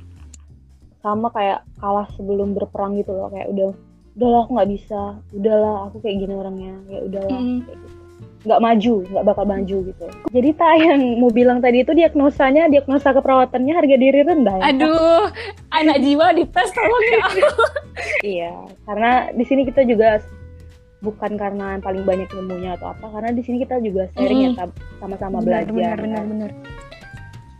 sama 1.04 1.28
kayak 1.36 1.60
kalah 1.76 2.08
sebelum 2.16 2.56
berperang 2.56 2.96
gitu 2.96 3.12
loh 3.12 3.28
kayak 3.28 3.52
udah 3.52 3.76
udahlah 4.16 4.40
aku 4.48 4.50
nggak 4.56 4.70
bisa 4.72 5.02
udahlah 5.36 5.76
aku 5.92 5.96
kayak 6.00 6.16
gini 6.24 6.32
orangnya 6.32 6.74
ya 6.88 6.98
udahlah 7.04 7.36
mm. 7.36 7.60
kayak 7.68 7.78
gitu 7.84 7.96
nggak 8.44 8.60
maju 8.60 8.94
nggak 9.08 9.24
bakal 9.24 9.44
maju 9.48 9.76
gitu 9.88 10.06
jadi 10.32 10.50
tak 10.52 10.72
yang 10.80 11.00
mau 11.16 11.32
bilang 11.32 11.58
tadi 11.64 11.80
itu 11.80 11.92
diagnosanya 11.96 12.68
diagnosa 12.68 13.16
keperawatannya 13.16 13.72
harga 13.72 13.96
diri 13.96 14.20
rendah 14.20 14.56
ya? 14.60 14.64
aduh 14.68 15.24
anak 15.72 15.96
jiwa 16.04 16.26
di 16.36 16.44
tes 16.52 16.68
tolong 16.72 17.04
ya 17.08 17.24
iya 18.36 18.52
karena 18.84 19.32
di 19.32 19.44
sini 19.48 19.64
kita 19.64 19.84
juga 19.88 20.20
bukan 21.04 21.36
karena 21.36 21.76
yang 21.76 21.82
paling 21.84 22.04
banyak 22.04 22.28
ilmunya 22.32 22.80
atau 22.80 22.96
apa 22.96 23.06
karena 23.12 23.30
di 23.32 23.42
sini 23.44 23.60
kita 23.64 23.80
juga 23.80 24.08
sharing 24.16 24.40
mm. 24.40 24.56
ya 24.56 24.66
sama-sama 25.00 25.40
belajar 25.40 25.68
benar 25.72 25.96
benar 26.00 26.24
benar 26.24 26.50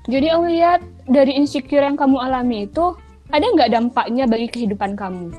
jadi 0.05 0.37
aku 0.37 0.45
lihat 0.53 0.81
dari 1.09 1.33
insecure 1.33 1.81
yang 1.81 1.97
kamu 1.97 2.21
alami 2.21 2.69
itu 2.69 2.93
ada 3.35 3.47
nggak 3.51 3.73
dampaknya 3.75 4.25
bagi 4.31 4.47
kehidupan 4.47 4.95
kamu? 4.95 5.35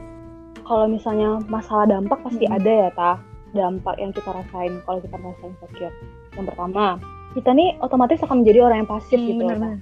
Kalau 0.67 0.85
misalnya 0.91 1.39
masalah 1.47 1.87
dampak 1.87 2.19
pasti 2.27 2.43
hmm. 2.43 2.55
ada 2.59 2.71
ya 2.71 2.89
ta 2.91 3.11
dampak 3.55 3.95
yang 4.03 4.11
kita 4.11 4.35
rasain 4.35 4.83
kalau 4.83 4.99
kita 4.99 5.15
merasa 5.15 5.43
insecure 5.47 5.95
yang 6.35 6.43
pertama 6.43 6.99
kita 7.31 7.49
nih 7.55 7.79
otomatis 7.79 8.19
akan 8.19 8.43
menjadi 8.43 8.59
orang 8.67 8.83
yang 8.83 8.91
pasif 8.91 9.15
hmm, 9.15 9.27
gitu 9.31 9.43
bener 9.47 9.55
-bener. 9.55 9.79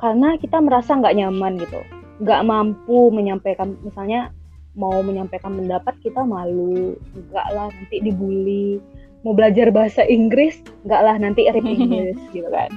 karena 0.00 0.28
kita 0.40 0.56
merasa 0.64 0.90
nggak 0.96 1.16
nyaman 1.20 1.52
gitu. 1.60 1.80
Nggak 2.24 2.40
mampu 2.48 2.98
menyampaikan 3.12 3.76
misalnya 3.84 4.32
mau 4.72 5.04
menyampaikan 5.04 5.52
pendapat 5.52 5.94
kita 6.00 6.24
malu. 6.24 6.96
Enggak 7.12 7.46
lah 7.52 7.68
nanti 7.68 7.96
dibully. 8.00 8.80
Mau 9.22 9.36
belajar 9.36 9.68
bahasa 9.70 10.02
Inggris 10.08 10.64
enggak 10.88 11.02
lah 11.04 11.14
nanti 11.20 11.44
rip 11.46 11.68
Inggris 11.76 12.18
gitu 12.32 12.48
kan. 12.48 12.72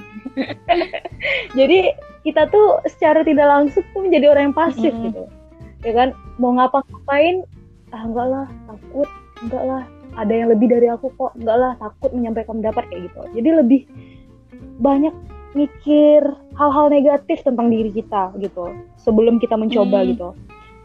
Jadi 1.58 1.96
kita 2.26 2.50
tuh 2.50 2.82
secara 2.90 3.22
tidak 3.22 3.46
langsung 3.46 3.86
tuh 3.94 4.02
menjadi 4.02 4.34
orang 4.34 4.50
yang 4.50 4.56
pasif 4.58 4.90
mm 4.90 4.98
-hmm. 4.98 5.06
gitu. 5.06 5.22
Ya 5.86 5.92
kan? 5.94 6.08
Mau 6.42 6.58
ngapa-ngapain? 6.58 7.46
Ah 7.94 8.02
enggak 8.02 8.26
lah 8.26 8.46
takut. 8.66 9.08
Enggak 9.46 9.62
lah. 9.62 9.82
Ada 10.18 10.32
yang 10.34 10.48
lebih 10.50 10.66
dari 10.74 10.90
aku 10.90 11.14
kok. 11.14 11.38
Enggak 11.38 11.56
lah 11.62 11.72
takut 11.78 12.10
menyampaikan 12.10 12.58
pendapat 12.58 12.82
kayak 12.90 13.06
gitu. 13.06 13.20
Jadi 13.38 13.48
lebih 13.54 13.80
banyak 14.82 15.14
mikir 15.54 16.20
hal-hal 16.58 16.86
negatif 16.90 17.46
tentang 17.46 17.70
diri 17.70 17.94
kita 17.94 18.34
gitu. 18.42 18.74
Sebelum 18.98 19.38
kita 19.38 19.54
mencoba 19.54 20.02
hmm. 20.02 20.08
gitu. 20.10 20.28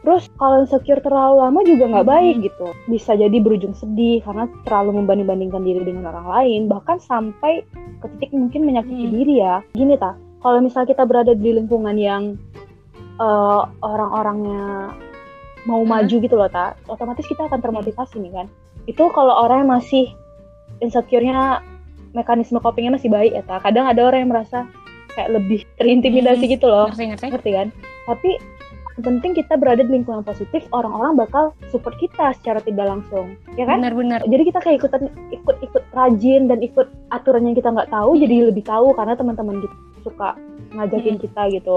Terus 0.02 0.30
kalau 0.38 0.66
insecure 0.66 1.02
terlalu 1.02 1.36
lama 1.42 1.60
juga 1.66 1.90
nggak 1.90 2.06
hmm. 2.06 2.14
baik 2.14 2.36
gitu. 2.46 2.68
Bisa 2.86 3.18
jadi 3.18 3.38
berujung 3.42 3.74
sedih 3.74 4.22
karena 4.22 4.46
terlalu 4.70 5.02
membanding-bandingkan 5.02 5.66
diri 5.66 5.82
dengan 5.82 6.14
orang 6.14 6.28
lain. 6.30 6.62
Bahkan 6.70 7.02
sampai 7.02 7.66
ke 7.98 8.06
titik 8.18 8.38
mungkin 8.38 8.70
menyakiti 8.70 9.10
hmm. 9.10 9.14
diri 9.18 9.34
ya. 9.42 9.66
Gini 9.74 9.98
ta 9.98 10.14
kalau 10.42 10.60
misal 10.60 10.84
kita 10.84 11.06
berada 11.06 11.38
di 11.38 11.54
lingkungan 11.54 11.96
yang 11.96 12.36
uh, 13.22 13.70
orang-orangnya 13.86 14.94
mau 15.70 15.86
hmm. 15.86 15.90
maju 15.90 16.16
gitu 16.18 16.36
loh 16.36 16.50
tak 16.50 16.78
otomatis 16.90 17.26
kita 17.30 17.46
akan 17.46 17.62
termotivasi 17.62 18.18
nih 18.18 18.34
kan 18.34 18.48
itu 18.90 19.04
kalau 19.14 19.46
orang 19.46 19.66
yang 19.66 19.72
masih 19.78 20.06
insecure-nya 20.82 21.62
mekanisme 22.18 22.58
copingnya 22.58 22.98
masih 22.98 23.14
baik 23.14 23.32
ya 23.38 23.44
tak 23.46 23.62
kadang 23.62 23.86
ada 23.86 24.02
orang 24.02 24.26
yang 24.26 24.32
merasa 24.34 24.66
kayak 25.14 25.30
lebih 25.38 25.62
terintimidasi 25.78 26.50
hmm. 26.50 26.54
gitu 26.58 26.66
loh 26.66 26.90
ngerti, 26.90 27.06
ngerti. 27.14 27.28
ngerti 27.38 27.52
kan 27.54 27.68
tapi 28.10 28.32
penting 29.02 29.34
kita 29.34 29.56
berada 29.56 29.82
di 29.82 29.92
lingkungan 29.94 30.22
positif 30.22 30.68
orang-orang 30.76 31.16
bakal 31.16 31.56
support 31.72 31.96
kita 31.98 32.36
secara 32.38 32.60
tidak 32.62 32.86
langsung 32.86 33.38
ya 33.56 33.64
kan 33.64 33.82
benar-benar 33.82 34.22
jadi 34.28 34.44
kita 34.46 34.60
kayak 34.62 34.78
ikutan 34.84 35.08
ikut-ikut 35.32 35.84
rajin 35.96 36.52
dan 36.52 36.60
ikut 36.60 36.88
aturan 37.14 37.48
yang 37.48 37.56
kita 37.56 37.72
nggak 37.72 37.90
tahu 37.90 38.18
hmm. 38.18 38.22
jadi 38.26 38.36
lebih 38.52 38.64
tahu 38.66 38.92
karena 38.98 39.14
teman-teman 39.16 39.64
kita 39.64 39.76
suka 40.02 40.36
ngajakin 40.74 41.16
hmm. 41.18 41.24
kita 41.24 41.42
gitu 41.54 41.76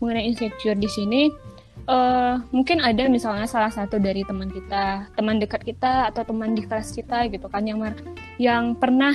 mengenai 0.00 0.28
insecure 0.28 0.76
di 0.76 0.88
sini 0.88 1.22
uh, 1.86 2.42
mungkin 2.50 2.82
ada 2.82 3.06
misalnya 3.08 3.48
salah 3.48 3.72
satu 3.72 3.96
dari 3.96 4.26
teman 4.26 4.50
kita, 4.50 5.08
teman 5.14 5.40
dekat 5.40 5.62
kita 5.62 6.10
atau 6.12 6.22
teman 6.26 6.52
di 6.52 6.66
kelas 6.66 6.92
kita 6.92 7.30
gitu 7.30 7.46
kan 7.48 7.64
yang 7.64 7.80
yang 8.36 8.76
pernah 8.76 9.14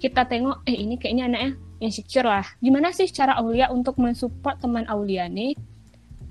kita 0.00 0.24
tengok 0.24 0.64
eh 0.64 0.76
ini 0.76 0.96
kayaknya 0.96 1.28
anaknya 1.28 1.52
insecure 1.80 2.28
lah. 2.28 2.46
Gimana 2.60 2.92
sih 2.92 3.08
cara 3.10 3.36
Aulia 3.40 3.72
untuk 3.72 3.96
mensupport 4.00 4.56
teman 4.60 4.84
Aulia 4.88 5.28
nih 5.28 5.56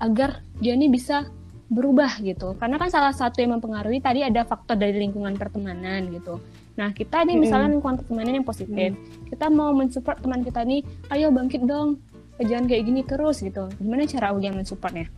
agar 0.00 0.42
dia 0.58 0.74
nih 0.74 0.90
bisa 0.90 1.28
berubah 1.70 2.18
gitu. 2.22 2.58
Karena 2.58 2.82
kan 2.82 2.90
salah 2.90 3.14
satu 3.14 3.38
yang 3.38 3.58
mempengaruhi 3.58 4.02
tadi 4.02 4.26
ada 4.26 4.42
faktor 4.42 4.74
dari 4.74 4.98
lingkungan 4.98 5.38
pertemanan 5.38 6.10
gitu. 6.10 6.42
Nah, 6.80 6.96
kita 6.96 7.28
nih 7.28 7.36
misalnya 7.36 7.76
lingkungan 7.76 8.00
pertemanan 8.00 8.40
yang 8.40 8.46
positif. 8.48 8.96
Kita 9.28 9.52
mau 9.52 9.76
mensupport 9.76 10.16
teman 10.16 10.40
kita 10.40 10.64
nih, 10.64 10.80
ayo 11.12 11.28
bangkit 11.28 11.68
dong, 11.68 12.00
jangan 12.40 12.64
kayak 12.72 12.88
gini 12.88 13.04
terus 13.04 13.44
gitu. 13.44 13.68
Gimana 13.76 14.08
cara 14.08 14.32
Aulia 14.32 14.48
mensupportnya? 14.48 15.12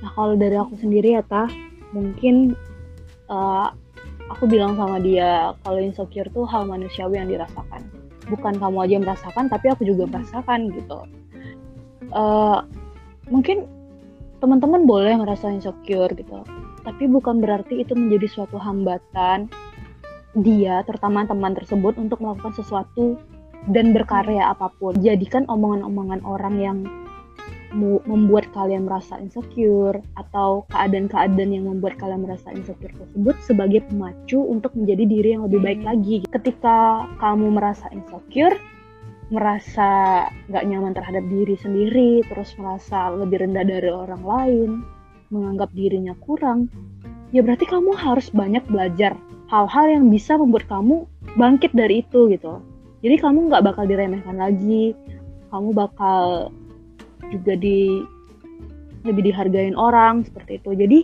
Nah 0.00 0.10
kalau 0.16 0.36
dari 0.36 0.56
aku 0.56 0.76
sendiri 0.80 1.16
ya 1.16 1.22
tah 1.24 1.48
mungkin 1.92 2.56
uh, 3.28 3.72
aku 4.32 4.44
bilang 4.48 4.76
sama 4.76 5.00
dia 5.00 5.52
kalau 5.64 5.80
insecure 5.80 6.28
tuh 6.32 6.48
hal 6.48 6.64
manusiawi 6.64 7.20
yang 7.20 7.28
dirasakan. 7.28 7.84
Bukan 8.28 8.56
kamu 8.56 8.76
aja 8.84 8.92
yang 8.96 9.04
merasakan 9.04 9.44
tapi 9.52 9.66
aku 9.72 9.84
juga 9.84 10.08
merasakan 10.08 10.72
gitu. 10.72 11.00
Uh, 12.12 12.64
mungkin 13.28 13.68
teman-teman 14.40 14.84
boleh 14.88 15.16
ngerasa 15.20 15.52
insecure 15.52 16.12
gitu. 16.16 16.44
Tapi 16.84 17.08
bukan 17.08 17.40
berarti 17.40 17.80
itu 17.80 17.96
menjadi 17.96 18.28
suatu 18.28 18.60
hambatan 18.60 19.48
dia 20.34 20.82
terutama 20.82 21.22
teman 21.26 21.54
tersebut 21.54 21.94
untuk 21.94 22.18
melakukan 22.18 22.54
sesuatu 22.58 23.18
dan 23.70 23.94
berkarya 23.94 24.50
apa 24.50 24.68
pun. 24.76 24.98
Jadikan 24.98 25.46
omongan-omongan 25.46 26.20
orang 26.26 26.54
yang 26.60 26.78
membuat 28.06 28.46
kalian 28.54 28.86
merasa 28.86 29.18
insecure 29.18 29.98
atau 30.14 30.62
keadaan-keadaan 30.70 31.50
yang 31.50 31.66
membuat 31.66 31.98
kalian 31.98 32.22
merasa 32.22 32.54
insecure 32.54 32.94
tersebut 32.94 33.34
sebagai 33.42 33.82
pemacu 33.90 34.38
untuk 34.38 34.78
menjadi 34.78 35.04
diri 35.04 35.28
yang 35.34 35.42
lebih 35.50 35.58
baik 35.58 35.82
lagi. 35.82 36.22
Ketika 36.30 37.10
kamu 37.18 37.50
merasa 37.58 37.90
insecure, 37.90 38.54
merasa 39.34 40.22
nggak 40.46 40.64
nyaman 40.70 40.94
terhadap 40.94 41.24
diri 41.26 41.58
sendiri, 41.58 42.22
terus 42.30 42.54
merasa 42.62 43.10
lebih 43.10 43.42
rendah 43.42 43.66
dari 43.66 43.90
orang 43.90 44.22
lain, 44.22 44.70
menganggap 45.34 45.74
dirinya 45.74 46.14
kurang, 46.22 46.70
ya 47.34 47.42
berarti 47.42 47.66
kamu 47.66 47.90
harus 47.98 48.30
banyak 48.30 48.62
belajar 48.70 49.18
hal-hal 49.48 49.86
yang 49.90 50.04
bisa 50.08 50.36
membuat 50.40 50.64
kamu 50.68 51.04
bangkit 51.36 51.72
dari 51.76 52.00
itu 52.04 52.30
gitu. 52.32 52.60
Jadi 53.04 53.20
kamu 53.20 53.52
nggak 53.52 53.64
bakal 53.64 53.84
diremehkan 53.84 54.40
lagi. 54.40 54.96
Kamu 55.52 55.76
bakal 55.76 56.50
juga 57.28 57.54
di 57.54 58.00
lebih 59.04 59.28
dihargain 59.30 59.76
orang 59.76 60.24
seperti 60.24 60.58
itu. 60.58 60.70
Jadi 60.72 60.98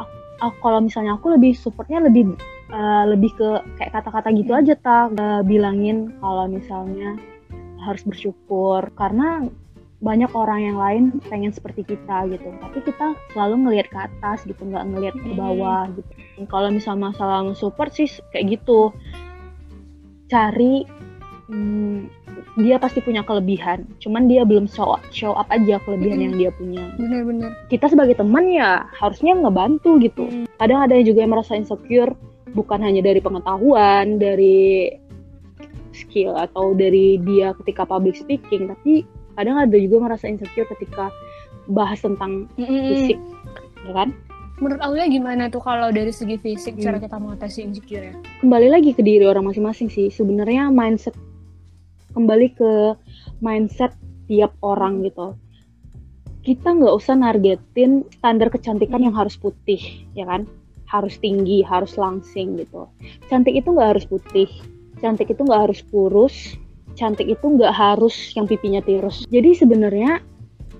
aku, 0.00 0.14
aku, 0.40 0.56
kalau 0.64 0.80
misalnya 0.80 1.20
aku 1.20 1.36
lebih 1.36 1.52
supportnya 1.52 2.00
lebih 2.00 2.32
uh, 2.72 3.04
lebih 3.12 3.36
ke 3.36 3.48
kayak 3.76 3.92
kata-kata 3.92 4.32
gitu 4.32 4.56
aja 4.56 4.72
tak 4.80 5.12
uh, 5.20 5.44
bilangin 5.44 6.16
kalau 6.24 6.48
misalnya 6.48 7.20
harus 7.84 8.02
bersyukur. 8.08 8.88
Karena 8.96 9.44
banyak 10.06 10.30
orang 10.38 10.60
yang 10.62 10.78
lain 10.78 11.02
pengen 11.26 11.50
seperti 11.50 11.82
kita 11.82 12.30
gitu. 12.30 12.54
Tapi 12.62 12.78
kita 12.86 13.18
selalu 13.34 13.54
ngelihat 13.66 13.90
ke 13.90 13.98
atas 13.98 14.46
gitu 14.46 14.62
nggak 14.62 14.86
ngelihat 14.94 15.16
ke 15.18 15.30
bawah 15.34 15.90
gitu. 15.90 16.10
Kalau 16.46 16.70
misalnya 16.70 17.10
masalah 17.10 17.42
support 17.58 17.90
sih 17.90 18.06
kayak 18.30 18.62
gitu. 18.62 18.94
Cari 20.30 20.86
hmm, 21.50 22.06
dia 22.62 22.78
pasti 22.78 23.02
punya 23.02 23.26
kelebihan. 23.26 23.82
Cuman 23.98 24.30
dia 24.30 24.46
belum 24.46 24.70
show 24.70 24.94
up, 24.94 25.02
show 25.10 25.34
up 25.34 25.50
aja 25.50 25.82
kelebihan 25.82 26.22
mm 26.22 26.24
yang 26.30 26.34
dia 26.38 26.50
punya. 26.54 26.84
Bener-bener 26.94 27.50
kita 27.66 27.90
sebagai 27.90 28.14
teman 28.14 28.46
ya 28.46 28.86
harusnya 28.94 29.34
ngebantu 29.34 29.98
gitu. 29.98 30.30
Mm. 30.30 30.46
kadang 30.56 30.86
ada 30.86 30.96
juga 31.02 31.26
yang 31.26 31.34
merasa 31.34 31.58
insecure 31.58 32.14
bukan 32.56 32.80
hanya 32.80 33.04
dari 33.04 33.20
pengetahuan 33.20 34.16
dari 34.16 34.88
skill 35.92 36.36
atau 36.36 36.72
dari 36.72 37.20
dia 37.24 37.52
ketika 37.60 37.88
public 37.88 38.16
speaking 38.16 38.68
tapi 38.68 39.04
kadang 39.36 39.56
ada 39.60 39.76
juga 39.76 40.08
merasa 40.10 40.26
insecure 40.26 40.68
ketika 40.76 41.12
bahas 41.70 42.00
tentang 42.00 42.50
mm 42.56 42.64
-hmm. 42.64 42.82
fisik 42.90 43.18
ya 43.86 43.92
kan 43.92 44.08
menurut 44.56 44.80
Aulia 44.80 45.06
gimana 45.06 45.52
tuh 45.52 45.60
kalau 45.60 45.92
dari 45.92 46.08
segi 46.08 46.40
fisik 46.40 46.80
hmm. 46.80 46.82
cara 46.82 46.96
kita 46.96 47.20
mengatasi 47.20 47.60
insecure 47.60 48.08
ya? 48.08 48.14
Kembali 48.40 48.72
lagi 48.72 48.96
ke 48.96 49.04
diri 49.04 49.28
orang 49.28 49.52
masing-masing 49.52 49.92
sih. 49.92 50.08
Sebenarnya 50.08 50.72
mindset 50.72 51.12
kembali 52.16 52.48
ke 52.56 52.96
mindset 53.44 53.92
tiap 54.24 54.56
orang 54.64 55.04
gitu 55.04 55.36
kita 56.46 56.72
nggak 56.72 56.94
usah 56.96 57.18
nargetin 57.18 58.08
standar 58.08 58.48
kecantikan 58.48 59.04
yang 59.04 59.12
harus 59.12 59.36
putih 59.36 59.78
ya 60.16 60.24
kan 60.24 60.48
harus 60.88 61.20
tinggi 61.20 61.60
harus 61.60 61.98
langsing 62.00 62.56
gitu 62.56 62.88
cantik 63.28 63.52
itu 63.52 63.68
nggak 63.68 63.98
harus 63.98 64.06
putih 64.08 64.48
cantik 65.04 65.28
itu 65.28 65.44
nggak 65.44 65.68
harus 65.68 65.84
kurus 65.92 66.56
cantik 66.96 67.28
itu 67.28 67.44
nggak 67.44 67.70
harus 67.70 68.32
yang 68.32 68.48
pipinya 68.48 68.80
tirus 68.80 69.28
jadi 69.28 69.52
sebenarnya 69.52 70.24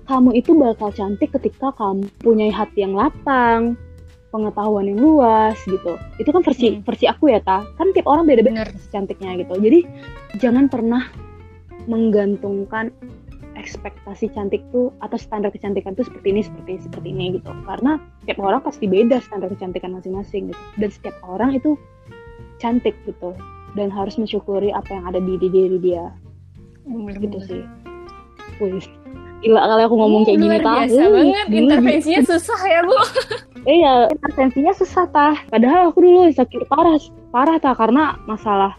kamu 0.07 0.39
itu 0.39 0.55
bakal 0.55 0.89
cantik 0.95 1.35
ketika 1.35 1.75
kamu 1.75 2.07
punya 2.23 2.47
hati 2.47 2.87
yang 2.87 2.95
lapang, 2.95 3.75
pengetahuan 4.31 4.87
yang 4.87 4.99
luas 5.03 5.59
gitu. 5.67 5.99
Itu 6.15 6.31
kan 6.31 6.47
versi 6.47 6.79
hmm. 6.79 6.87
versi 6.87 7.05
aku 7.11 7.27
ya, 7.27 7.43
ta. 7.43 7.67
Kan 7.75 7.91
tiap 7.91 8.07
orang 8.07 8.23
beda-beda 8.23 8.71
cantiknya 8.87 9.35
gitu. 9.43 9.59
Jadi 9.59 9.83
jangan 10.39 10.71
pernah 10.71 11.11
menggantungkan 11.91 12.91
ekspektasi 13.59 14.31
cantik 14.31 14.63
tuh 14.71 14.93
atau 15.03 15.17
standar 15.19 15.49
kecantikan 15.49 15.97
tuh 15.97 16.05
seperti 16.07 16.29
ini 16.29 16.41
seperti 16.45 16.69
ini 16.77 16.81
seperti 16.85 17.07
ini 17.09 17.25
gitu 17.41 17.49
karena 17.65 17.97
setiap 18.21 18.37
orang 18.45 18.61
pasti 18.61 18.85
beda 18.85 19.17
standar 19.17 19.49
kecantikan 19.49 19.97
masing-masing 19.97 20.53
gitu 20.53 20.61
dan 20.77 20.89
setiap 20.93 21.15
orang 21.25 21.57
itu 21.57 21.73
cantik 22.61 22.93
gitu 23.09 23.33
dan 23.77 23.93
harus 23.93 24.17
mensyukuri 24.17 24.73
apa 24.73 24.89
yang 24.89 25.05
ada 25.05 25.21
di 25.21 25.37
diri 25.37 25.77
dia 25.77 26.09
bener, 26.83 27.15
gitu 27.21 27.37
bener. 27.37 27.47
sih 27.47 27.63
wih 28.57 28.85
gila 29.45 29.61
kali 29.69 29.81
aku 29.85 29.95
ngomong 30.01 30.21
kayak 30.25 30.39
gini 30.41 30.57
tahu 30.57 30.75
biasa 30.81 31.01
uh, 31.01 31.09
banget 31.13 31.45
intervensinya 31.53 32.21
susah 32.25 32.59
ya 32.65 32.79
bu 32.81 32.97
iya 33.77 33.93
intervensinya 34.09 34.73
susah 34.73 35.05
tah 35.13 35.35
padahal 35.53 35.93
aku 35.93 36.01
dulu 36.01 36.25
sakit 36.33 36.65
parah 36.65 36.97
parah 37.29 37.61
tah 37.61 37.77
karena 37.77 38.17
masalah 38.25 38.73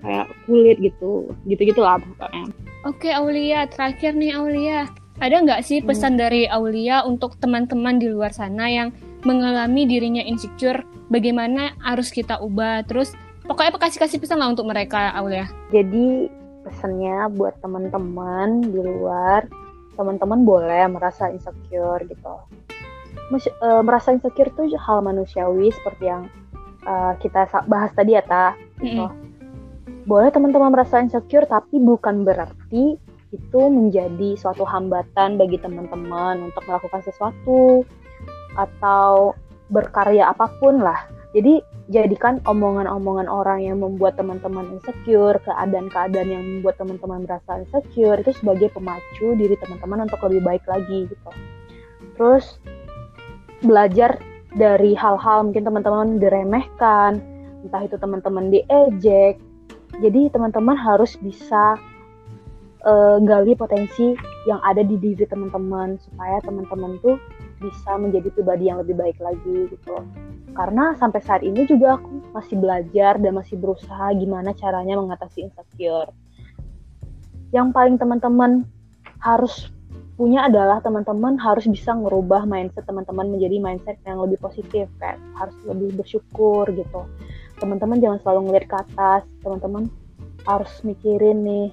kayak 0.00 0.32
kulit 0.48 0.80
gitu 0.80 1.28
gitu 1.44 1.60
gitu 1.68 1.84
lah 1.84 2.00
pokoknya 2.00 2.48
Oke 2.88 3.12
Aulia, 3.12 3.68
terakhir 3.68 4.16
nih 4.16 4.40
Aulia. 4.40 4.88
Ada 5.20 5.44
nggak 5.44 5.60
sih 5.68 5.84
hmm. 5.84 5.88
pesan 5.92 6.16
hmm. 6.16 6.20
dari 6.24 6.42
Aulia 6.48 7.04
untuk 7.04 7.36
teman-teman 7.36 8.00
di 8.00 8.08
luar 8.08 8.32
sana 8.32 8.72
yang 8.72 8.88
mengalami 9.20 9.84
dirinya 9.84 10.24
insecure? 10.24 10.80
Bagaimana 11.12 11.76
harus 11.84 12.08
kita 12.08 12.40
ubah? 12.40 12.80
Terus 12.88 13.12
pokoknya 13.50 13.74
kasih-kasih 13.74 14.22
pesan 14.22 14.38
lah 14.38 14.54
untuk 14.54 14.70
mereka 14.70 15.10
Aulia. 15.18 15.50
Jadi 15.74 16.30
pesannya 16.62 17.26
buat 17.34 17.58
teman-teman 17.58 18.62
di 18.62 18.78
luar, 18.78 19.50
teman-teman 19.98 20.46
boleh 20.46 20.86
merasa 20.86 21.26
insecure 21.34 22.06
gitu. 22.06 22.34
Mas, 23.34 23.50
uh, 23.58 23.82
merasa 23.82 24.14
insecure 24.14 24.54
itu 24.54 24.70
hal 24.78 25.02
manusiawi 25.02 25.74
seperti 25.74 26.06
yang 26.06 26.30
uh, 26.86 27.18
kita 27.18 27.50
bahas 27.66 27.90
tadi 27.98 28.14
ya, 28.14 28.22
Ta. 28.22 28.54
Gitu. 28.78 29.02
-hmm 29.02 29.30
boleh 30.08 30.32
teman-teman 30.32 30.72
merasa 30.72 30.98
insecure 30.98 31.44
tapi 31.44 31.76
bukan 31.78 32.24
berarti 32.24 32.96
itu 33.30 33.60
menjadi 33.70 34.34
suatu 34.34 34.66
hambatan 34.66 35.38
bagi 35.38 35.60
teman-teman 35.60 36.50
untuk 36.50 36.66
melakukan 36.66 36.98
sesuatu 37.06 37.86
atau 38.58 39.38
berkarya 39.70 40.34
apa 40.34 40.50
pun 40.58 40.82
lah. 40.82 41.06
Jadi 41.30 41.62
jadikan 41.86 42.42
omongan-omongan 42.42 43.30
orang 43.30 43.62
yang 43.62 43.78
membuat 43.78 44.18
teman-teman 44.18 44.66
insecure, 44.74 45.38
keadaan-keadaan 45.46 46.26
yang 46.26 46.42
membuat 46.42 46.82
teman-teman 46.82 47.22
merasa 47.22 47.62
insecure 47.62 48.18
itu 48.18 48.34
sebagai 48.34 48.74
pemacu 48.74 49.38
diri 49.38 49.54
teman-teman 49.62 50.10
untuk 50.10 50.18
lebih 50.26 50.42
baik 50.42 50.64
lagi 50.66 51.06
gitu. 51.06 51.30
Terus 52.18 52.58
belajar 53.62 54.18
dari 54.58 54.98
hal-hal 54.98 55.46
mungkin 55.46 55.62
teman-teman 55.62 56.18
diremehkan, 56.18 57.22
entah 57.62 57.82
itu 57.86 57.94
teman-teman 57.94 58.50
diejek, 58.50 59.38
jadi 60.02 60.20
teman-teman 60.34 60.74
harus 60.74 61.14
bisa 61.22 61.78
uh, 62.82 63.16
gali 63.22 63.54
potensi 63.54 64.18
yang 64.48 64.58
ada 64.66 64.82
di 64.82 64.98
diri 64.98 65.22
teman-teman 65.28 65.94
supaya 66.02 66.42
teman-teman 66.42 66.98
tuh 67.04 67.20
bisa 67.60 67.92
menjadi 68.00 68.32
pribadi 68.32 68.72
yang 68.72 68.80
lebih 68.80 68.96
baik 68.96 69.18
lagi 69.20 69.68
gitu 69.68 70.00
Karena 70.50 70.92
sampai 70.98 71.20
saat 71.22 71.42
ini 71.46 71.64
juga 71.64 71.96
aku 71.96 72.34
masih 72.34 72.58
belajar 72.58 73.18
dan 73.18 73.32
masih 73.34 73.56
berusaha 73.56 74.10
gimana 74.14 74.50
caranya 74.54 74.98
mengatasi 74.98 75.46
insecure. 75.46 76.10
Yang 77.50 77.68
paling 77.74 77.96
teman-teman 77.98 78.66
harus 79.22 79.70
punya 80.20 80.44
adalah 80.44 80.84
teman-teman 80.84 81.40
harus 81.40 81.64
bisa 81.64 81.96
ngerubah 81.96 82.44
mindset 82.44 82.84
teman-teman 82.84 83.32
menjadi 83.32 83.56
mindset 83.56 83.96
yang 84.04 84.20
lebih 84.20 84.36
positif 84.36 84.84
kayak 85.00 85.16
harus 85.32 85.56
lebih 85.64 85.96
bersyukur 85.96 86.68
gitu. 86.76 87.08
Teman-teman 87.56 88.04
jangan 88.04 88.18
selalu 88.20 88.40
ngeliat 88.52 88.66
ke 88.68 88.76
atas 88.76 89.22
teman-teman 89.40 89.88
harus 90.44 90.72
mikirin 90.84 91.40
nih 91.40 91.68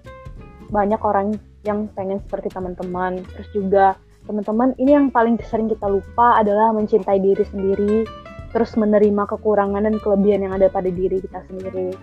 banyak 0.71 0.99
orang 1.03 1.35
yang 1.67 1.91
pengen 1.91 2.23
seperti 2.23 2.47
teman-teman. 2.55 3.19
Terus 3.35 3.49
juga 3.51 3.85
teman-teman 4.27 4.71
ini 4.79 4.95
yang 4.95 5.11
paling 5.11 5.35
sering 5.43 5.67
kita 5.67 5.87
lupa 5.87 6.39
adalah 6.39 6.71
mencintai 6.71 7.19
diri 7.19 7.43
sendiri 7.43 8.07
terus 8.51 8.73
menerima 8.79 9.27
kekurangan 9.27 9.83
dan 9.83 9.95
kelebihan 9.99 10.47
yang 10.47 10.53
ada 10.55 10.71
pada 10.71 10.87
diri 10.87 11.19
kita 11.23 11.43
sendiri 11.51 11.93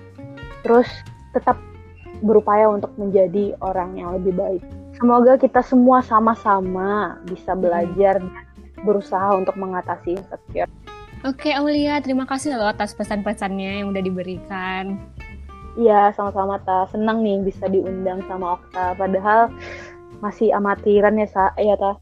terus 0.64 0.88
tetap 1.32 1.58
berupaya 2.22 2.70
untuk 2.70 2.94
menjadi 2.96 3.56
orang 3.60 3.98
yang 3.98 4.14
lebih 4.16 4.36
baik 4.36 4.62
semoga 4.96 5.36
kita 5.36 5.60
semua 5.64 6.00
sama-sama 6.04 7.18
bisa 7.28 7.52
belajar 7.56 8.20
dan 8.20 8.30
berusaha 8.84 9.34
untuk 9.34 9.56
mengatasi 9.56 10.20
insecure 10.20 10.70
Oke 11.24 11.56
Aulia, 11.56 12.04
terima 12.04 12.28
kasih 12.28 12.52
loh 12.52 12.68
atas 12.68 12.92
pesan-pesannya 12.92 13.80
yang 13.80 13.96
udah 13.96 14.04
diberikan. 14.04 15.00
Iya, 15.80 16.12
sama-sama 16.12 16.60
Ta. 16.60 16.84
Senang 16.92 17.24
nih 17.24 17.40
bisa 17.40 17.64
diundang 17.64 18.20
sama 18.28 18.60
Okta. 18.60 18.92
Padahal 18.92 19.48
masih 20.20 20.52
amatiran 20.52 21.16
ya, 21.16 21.24
Sa. 21.24 21.48
Iya, 21.56 21.80
Ta. 21.80 21.96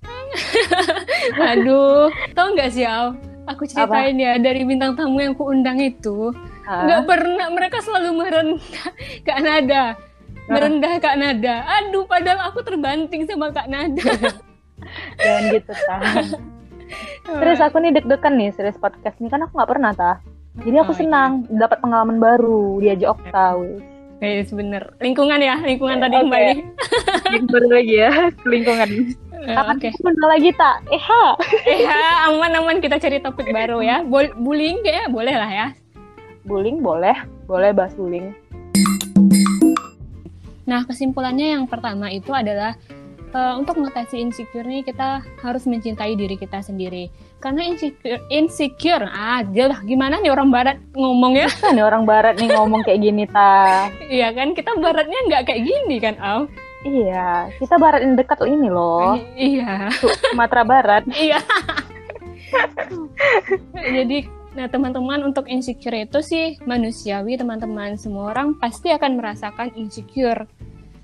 Aduh, 1.54 2.10
tau 2.34 2.50
nggak 2.50 2.74
sih, 2.74 2.82
Al? 2.82 3.14
Aku 3.50 3.66
ceritain 3.66 4.14
Apa? 4.14 4.22
ya, 4.22 4.32
dari 4.38 4.62
bintang 4.62 4.94
tamu 4.94 5.18
yang 5.18 5.34
ku 5.34 5.50
undang 5.50 5.82
itu, 5.82 6.30
nggak 6.62 7.02
pernah, 7.10 7.46
mereka 7.50 7.82
selalu 7.82 8.22
merendah 8.22 8.86
Kak 9.26 9.38
Nada. 9.42 9.98
Merendah 10.46 10.92
Kak 11.02 11.16
Nada. 11.18 11.66
Aduh, 11.80 12.06
padahal 12.06 12.50
aku 12.50 12.62
terbanting 12.62 13.26
sama 13.26 13.50
Kak 13.50 13.66
Nada. 13.66 14.10
Jangan 15.22 15.42
gitu, 15.50 15.72
Ta. 15.74 15.98
Terus 17.42 17.58
aku 17.62 17.76
nih 17.80 17.92
deg-degan 17.94 18.34
nih 18.36 18.50
serius 18.52 18.76
podcast 18.76 19.16
ini 19.22 19.32
kan 19.32 19.42
aku 19.46 19.56
nggak 19.56 19.70
pernah 19.70 19.90
tah. 19.96 20.18
Jadi 20.60 20.76
aku 20.76 20.92
oh, 20.92 20.98
senang 20.98 21.48
iya. 21.48 21.64
dapat 21.64 21.80
pengalaman 21.80 22.20
baru 22.20 22.76
diajak 22.82 23.16
Okta 23.16 23.56
wis. 23.56 23.80
Eh 24.22 24.44
bener 24.54 24.94
lingkungan 25.00 25.40
ya 25.40 25.56
lingkungan 25.64 25.98
tadi 25.98 26.14
okay. 26.14 26.22
kembali. 26.28 26.52
Lingkungan 27.32 27.70
lagi 27.72 27.94
ya 27.96 28.12
lingkungan. 28.44 28.88
Kapan 29.42 29.76
okay. 29.78 29.90
kita 29.90 30.24
lagi 30.30 30.50
tak? 30.54 30.76
Eha. 30.86 31.24
Eha 31.66 32.02
aman 32.30 32.54
aman 32.62 32.78
kita 32.78 33.02
cari 33.02 33.18
topik 33.18 33.50
baru 33.50 33.82
ya. 33.82 34.06
Bol 34.06 34.30
bullying 34.38 34.78
ya 34.86 35.10
boleh 35.10 35.34
lah 35.34 35.50
ya. 35.50 35.66
Bullying 36.46 36.78
boleh 36.78 37.16
boleh 37.50 37.70
bahas 37.74 37.94
bullying. 37.98 38.30
Nah 40.62 40.86
kesimpulannya 40.86 41.58
yang 41.58 41.66
pertama 41.66 42.06
itu 42.14 42.30
adalah 42.30 42.78
uh, 43.34 43.58
untuk 43.58 43.80
mengatasi 43.80 44.20
insecure 44.20 44.64
nih 44.64 44.84
kita 44.84 45.24
harus 45.42 45.64
mencintai 45.66 46.14
diri 46.14 46.36
kita 46.36 46.60
sendiri 46.62 47.08
karena 47.42 47.66
insecure 47.66 48.22
insecure 48.30 49.04
ah 49.10 49.42
lah 49.42 49.80
gimana 49.82 50.22
nih 50.22 50.30
orang 50.30 50.52
barat 50.52 50.76
ngomong 50.94 51.34
ya 51.34 51.48
kan 51.50 51.74
nih 51.74 51.84
orang 51.84 52.04
barat 52.06 52.38
nih 52.38 52.48
ngomong 52.52 52.86
kayak 52.86 53.00
gini 53.02 53.24
ta 53.26 53.90
iya 54.06 54.30
kan 54.30 54.54
kita 54.54 54.76
baratnya 54.78 55.18
nggak 55.26 55.42
kayak 55.50 55.62
gini 55.66 55.96
kan 55.98 56.14
Al 56.22 56.46
iya 56.82 57.50
kita 57.58 57.74
barat 57.78 58.02
yang 58.02 58.14
dekat 58.18 58.38
ini 58.46 58.68
loh 58.68 59.18
iya 59.38 59.88
Sumatera 60.30 60.62
Barat 60.66 61.02
iya 61.24 61.40
jadi 63.72 64.26
Nah, 64.52 64.68
teman-teman 64.68 65.24
untuk 65.24 65.48
insecure 65.48 66.04
itu 66.04 66.20
sih 66.20 66.60
manusiawi, 66.68 67.40
teman-teman. 67.40 67.96
Semua 67.96 68.36
orang 68.36 68.52
pasti 68.60 68.92
akan 68.92 69.16
merasakan 69.16 69.72
insecure. 69.80 70.44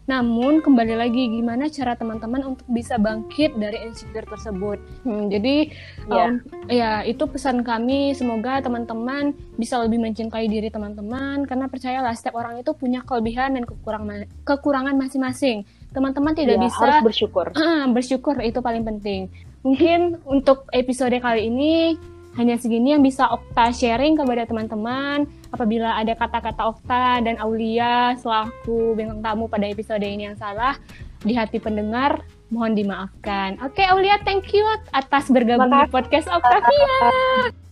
Namun 0.08 0.64
kembali 0.64 0.96
lagi 0.96 1.28
gimana 1.28 1.68
cara 1.68 1.92
teman-teman 1.92 2.56
untuk 2.56 2.64
bisa 2.72 2.96
bangkit 2.96 3.60
dari 3.60 3.84
insecure 3.84 4.24
tersebut. 4.24 4.80
Hmm, 5.04 5.28
jadi 5.28 5.68
yeah. 6.08 6.32
um, 6.32 6.40
ya 6.72 7.04
itu 7.04 7.28
pesan 7.28 7.60
kami 7.60 8.16
semoga 8.16 8.64
teman-teman 8.64 9.36
bisa 9.60 9.76
lebih 9.84 10.00
mencintai 10.00 10.48
diri 10.48 10.72
teman-teman 10.72 11.44
karena 11.44 11.68
percayalah 11.68 12.16
setiap 12.16 12.40
orang 12.40 12.56
itu 12.56 12.72
punya 12.72 13.04
kelebihan 13.04 13.60
dan 13.60 13.68
kekurangan 13.68 14.24
kekurangan 14.48 14.96
masing-masing. 14.96 15.68
Teman-teman 15.92 16.32
tidak 16.32 16.56
yeah, 16.56 16.64
bisa 16.64 16.80
harus 16.80 17.04
bersyukur. 17.04 17.46
Uh, 17.52 17.84
bersyukur 17.92 18.40
itu 18.40 18.64
paling 18.64 18.88
penting. 18.88 19.28
Mungkin 19.60 20.24
untuk 20.24 20.64
episode 20.72 21.12
kali 21.20 21.52
ini 21.52 22.00
hanya 22.38 22.54
segini 22.54 22.94
yang 22.94 23.02
bisa 23.02 23.26
Okta 23.28 23.74
sharing 23.74 24.14
kepada 24.14 24.46
teman-teman. 24.46 25.26
Apabila 25.50 25.98
ada 25.98 26.14
kata-kata 26.14 26.70
Okta 26.70 27.18
dan 27.26 27.34
Aulia 27.42 28.14
selaku 28.14 28.94
bintang 28.94 29.20
tamu 29.20 29.50
pada 29.50 29.66
episode 29.66 30.06
ini 30.06 30.30
yang 30.30 30.38
salah 30.38 30.78
di 31.26 31.34
hati 31.34 31.58
pendengar, 31.58 32.22
mohon 32.54 32.78
dimaafkan. 32.78 33.58
Oke, 33.66 33.82
Aulia, 33.82 34.22
thank 34.22 34.54
you 34.54 34.62
atas 34.94 35.26
bergabung 35.34 35.66
Makasih. 35.66 35.90
di 35.90 35.94
podcast 35.98 36.26
Oktavia. 36.30 37.66